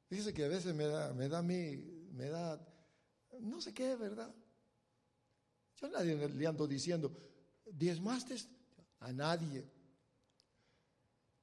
[0.10, 2.60] Dice que a veces me da, me da me da,
[3.40, 4.34] no sé qué, ¿verdad?
[5.78, 7.18] Yo nadie le ando diciendo,
[7.66, 8.36] diezmaste
[9.02, 9.64] a nadie.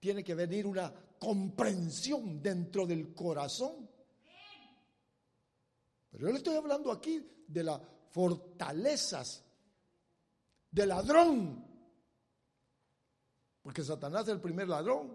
[0.01, 3.89] Tiene que venir una comprensión dentro del corazón.
[6.11, 7.81] Pero yo le estoy hablando aquí de las
[8.11, 9.45] fortalezas
[10.71, 11.69] del ladrón
[13.69, 15.15] porque Satanás es el primer ladrón.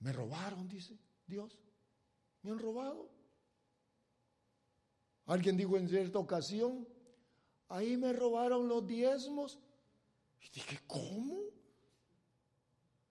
[0.00, 1.56] Me robaron, dice Dios.
[2.42, 3.08] Me han robado.
[5.26, 6.88] Alguien dijo en cierta ocasión,
[7.68, 9.58] ahí me robaron los diezmos.
[10.42, 11.40] Y dije, ¿cómo?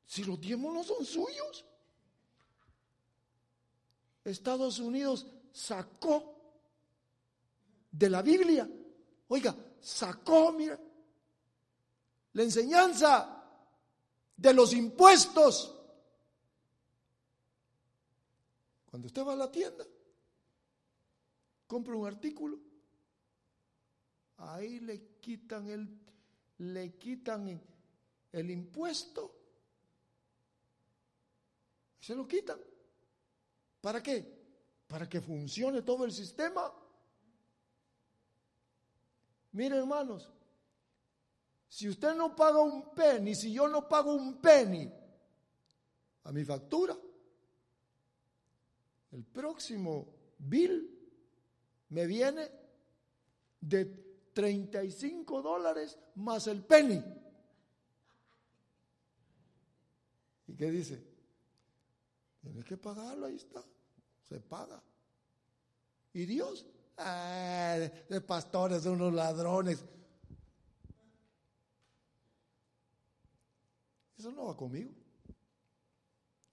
[0.05, 1.65] Si los diezmos no son suyos.
[4.23, 6.35] Estados Unidos sacó
[7.91, 8.69] de la Biblia,
[9.29, 10.79] oiga, sacó, mira,
[12.33, 13.43] la enseñanza
[14.35, 15.73] de los impuestos.
[18.89, 19.85] Cuando usted va a la tienda,
[21.65, 22.59] compra un artículo,
[24.37, 25.87] ahí le quitan el,
[26.59, 27.61] le quitan
[28.31, 29.33] el impuesto.
[31.99, 32.59] Se lo quitan.
[33.81, 34.25] ¿Para qué?
[34.87, 36.73] Para que funcione todo el sistema.
[39.51, 40.29] Miren, hermanos,
[41.67, 44.89] si usted no paga un penny, si yo no pago un penny
[46.23, 46.97] a mi factura,
[49.11, 50.93] el próximo bill
[51.89, 52.51] me viene
[53.61, 54.06] de
[54.37, 57.03] 35 dólares más el penny.
[60.45, 61.03] ¿Y qué dice?
[62.41, 63.63] Tienes que pagarlo, ahí está.
[64.29, 64.79] Se paga.
[66.13, 66.67] ¿Y Dios?
[66.97, 69.83] Ah, de pastores son unos ladrones.
[74.19, 74.91] Eso no va conmigo.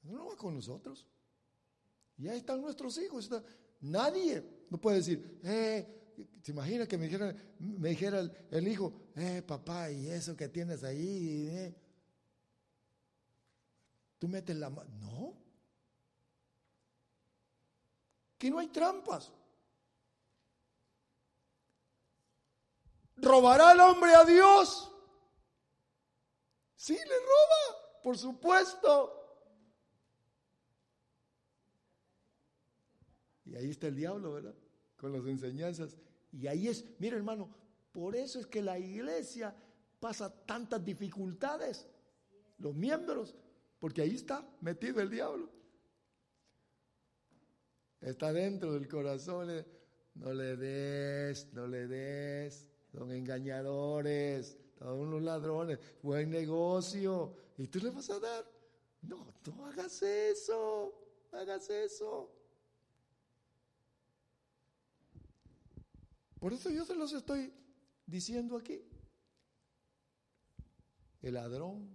[0.03, 1.05] Eso no va con nosotros.
[2.17, 3.29] Y ahí están nuestros hijos.
[3.83, 6.04] Nadie no puede decir, eh,
[6.43, 10.85] ¿te imaginas que me dijera, me dijera el, hijo, eh, papá, y eso que tienes
[10.85, 11.49] ahí?
[11.51, 11.75] Eh?
[14.19, 14.91] Tú metes la mano.
[15.01, 15.35] No.
[18.39, 19.33] Que no hay trampas.
[23.17, 24.91] ¿Robará el hombre a Dios?
[26.77, 29.21] Sí, le roba, por supuesto.
[33.47, 34.55] Y ahí está el diablo, ¿verdad?
[35.05, 35.99] Con las enseñanzas.
[36.33, 37.55] Y ahí es, mira hermano,
[37.93, 39.55] por eso es que la iglesia
[40.01, 41.87] pasa tantas dificultades.
[42.57, 43.35] Los miembros,
[43.79, 45.51] porque ahí está metido el diablo.
[48.01, 49.51] Está dentro del corazón.
[49.51, 49.67] Eh.
[50.15, 52.67] No le des, no le des.
[52.91, 58.51] Son engañadores a unos ladrones, buen negocio, y tú le vas a dar.
[59.03, 60.95] No, no hagas eso,
[61.31, 62.44] hagas eso.
[66.45, 67.51] Por eso yo se los estoy
[68.05, 68.79] diciendo aquí.
[71.23, 71.89] El ladrón.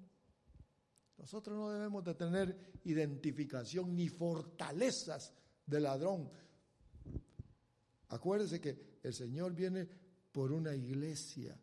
[1.20, 5.36] Nosotros no debemos de tener identificación ni fortalezas
[5.68, 6.32] de ladrón.
[8.08, 9.88] Acuérdese que el Señor viene
[10.32, 11.56] por una iglesia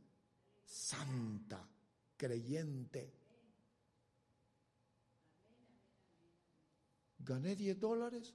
[0.64, 1.68] santa,
[2.16, 3.12] creyente.
[7.18, 8.32] Gané 10 dólares.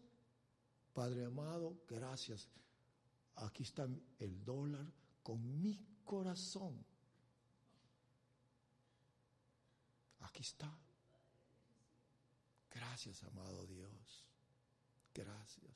[0.91, 2.49] Padre amado, gracias.
[3.41, 3.87] Aquí está
[4.19, 4.85] el dólar
[5.23, 6.83] con mi corazón.
[10.19, 10.71] Aquí está.
[12.69, 14.25] Gracias, amado Dios.
[15.13, 15.75] Gracias.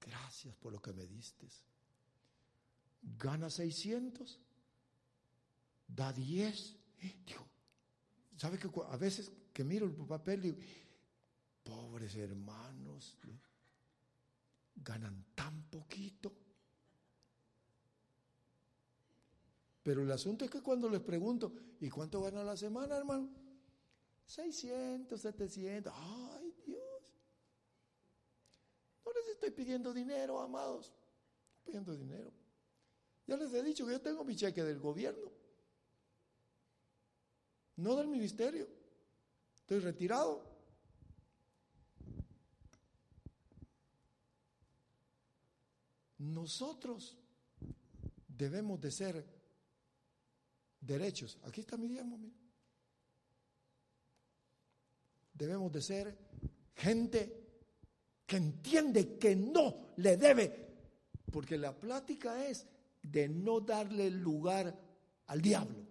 [0.00, 1.48] Gracias por lo que me diste.
[3.02, 4.38] Gana 600,
[5.86, 6.76] da 10.
[7.26, 7.46] Digo,
[8.36, 10.58] ¿sabe que a veces que miro el papel digo,
[11.62, 13.16] pobres hermanos,
[14.82, 16.32] ganan tan poquito?
[19.82, 23.30] Pero el asunto es que cuando les pregunto, ¿y cuánto gana la semana, hermano?
[24.26, 25.92] 600, 700.
[25.96, 27.02] Ay, Dios.
[29.04, 30.92] No les estoy pidiendo dinero, amados.
[31.48, 32.32] Estoy pidiendo dinero.
[33.26, 35.30] Ya les he dicho que yo tengo mi cheque del gobierno.
[37.76, 38.68] No del ministerio.
[39.54, 40.47] Estoy retirado.
[46.18, 47.16] Nosotros
[48.26, 49.24] debemos de ser
[50.80, 51.38] derechos.
[51.44, 52.18] Aquí está mi diezmo,
[55.32, 56.18] Debemos de ser
[56.74, 57.48] gente
[58.26, 60.68] que entiende que no le debe,
[61.30, 62.66] porque la plática es
[63.02, 64.76] de no darle lugar
[65.26, 65.86] al diablo.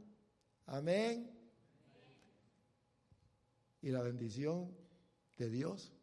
[0.65, 1.31] Amén.
[3.81, 4.75] Y la bendición
[5.37, 5.93] de Dios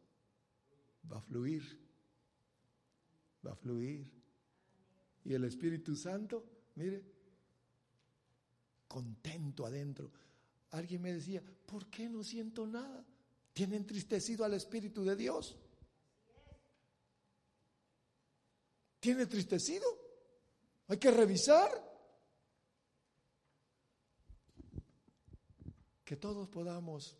[1.10, 1.83] va a fluir,
[3.44, 4.10] va a fluir.
[5.24, 6.44] Y el Espíritu Santo,
[6.76, 7.02] mire,
[8.88, 10.10] contento adentro.
[10.70, 13.04] Alguien me decía, ¿por qué no siento nada?
[13.52, 15.56] ¿Tiene entristecido al Espíritu de Dios?
[19.00, 19.86] ¿Tiene entristecido?
[20.88, 21.70] Hay que revisar.
[26.04, 27.16] Que todos podamos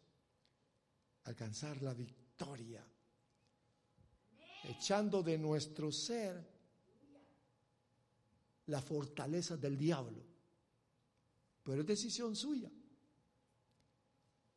[1.25, 2.87] alcanzar la victoria,
[4.68, 6.54] echando de nuestro ser
[8.66, 10.22] la fortaleza del diablo.
[11.62, 12.70] Pero es decisión suya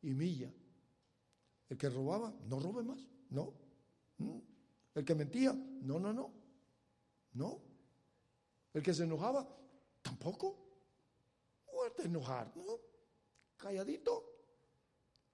[0.02, 0.52] y mía.
[1.68, 3.52] El que robaba, no robe más, no.
[4.18, 4.38] ¿Mm?
[4.94, 6.32] El que mentía, no, no, no,
[7.34, 7.60] no.
[8.72, 9.46] El que se enojaba,
[10.02, 10.66] tampoco.
[11.66, 12.78] No enojar, no.
[13.56, 14.24] Calladito.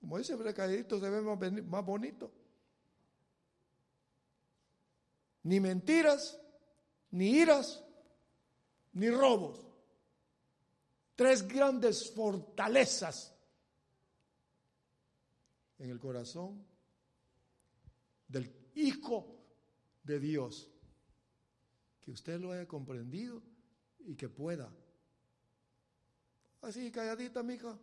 [0.01, 1.23] Como dice, calladito se ve
[1.63, 2.31] más bonito.
[5.45, 6.39] Ni mentiras,
[7.11, 7.83] ni iras,
[8.93, 9.61] ni robos.
[11.15, 13.33] Tres grandes fortalezas
[15.79, 16.65] en el corazón
[18.27, 19.39] del Hijo
[20.03, 20.71] de Dios.
[22.01, 23.43] Que usted lo haya comprendido
[24.01, 24.71] y que pueda.
[26.63, 27.79] Así, calladita, mija.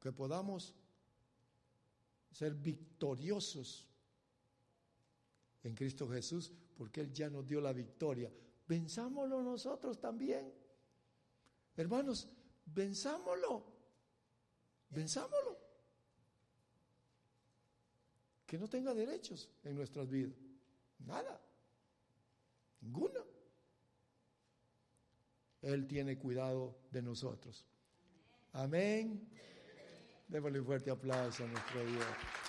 [0.00, 0.74] Que podamos
[2.30, 3.88] ser victoriosos
[5.64, 8.30] en Cristo Jesús, porque Él ya nos dio la victoria.
[8.68, 10.52] Venzámoslo nosotros también.
[11.76, 12.28] Hermanos,
[12.66, 13.64] venzámoslo.
[14.90, 15.64] Venzámoslo
[18.54, 20.36] que no tenga derechos en nuestras vidas.
[21.00, 21.40] Nada.
[22.80, 23.20] Ninguna.
[25.62, 27.64] Él tiene cuidado de nosotros.
[28.52, 29.28] Amén.
[30.28, 32.43] Démosle un fuerte aplauso a nuestro Dios.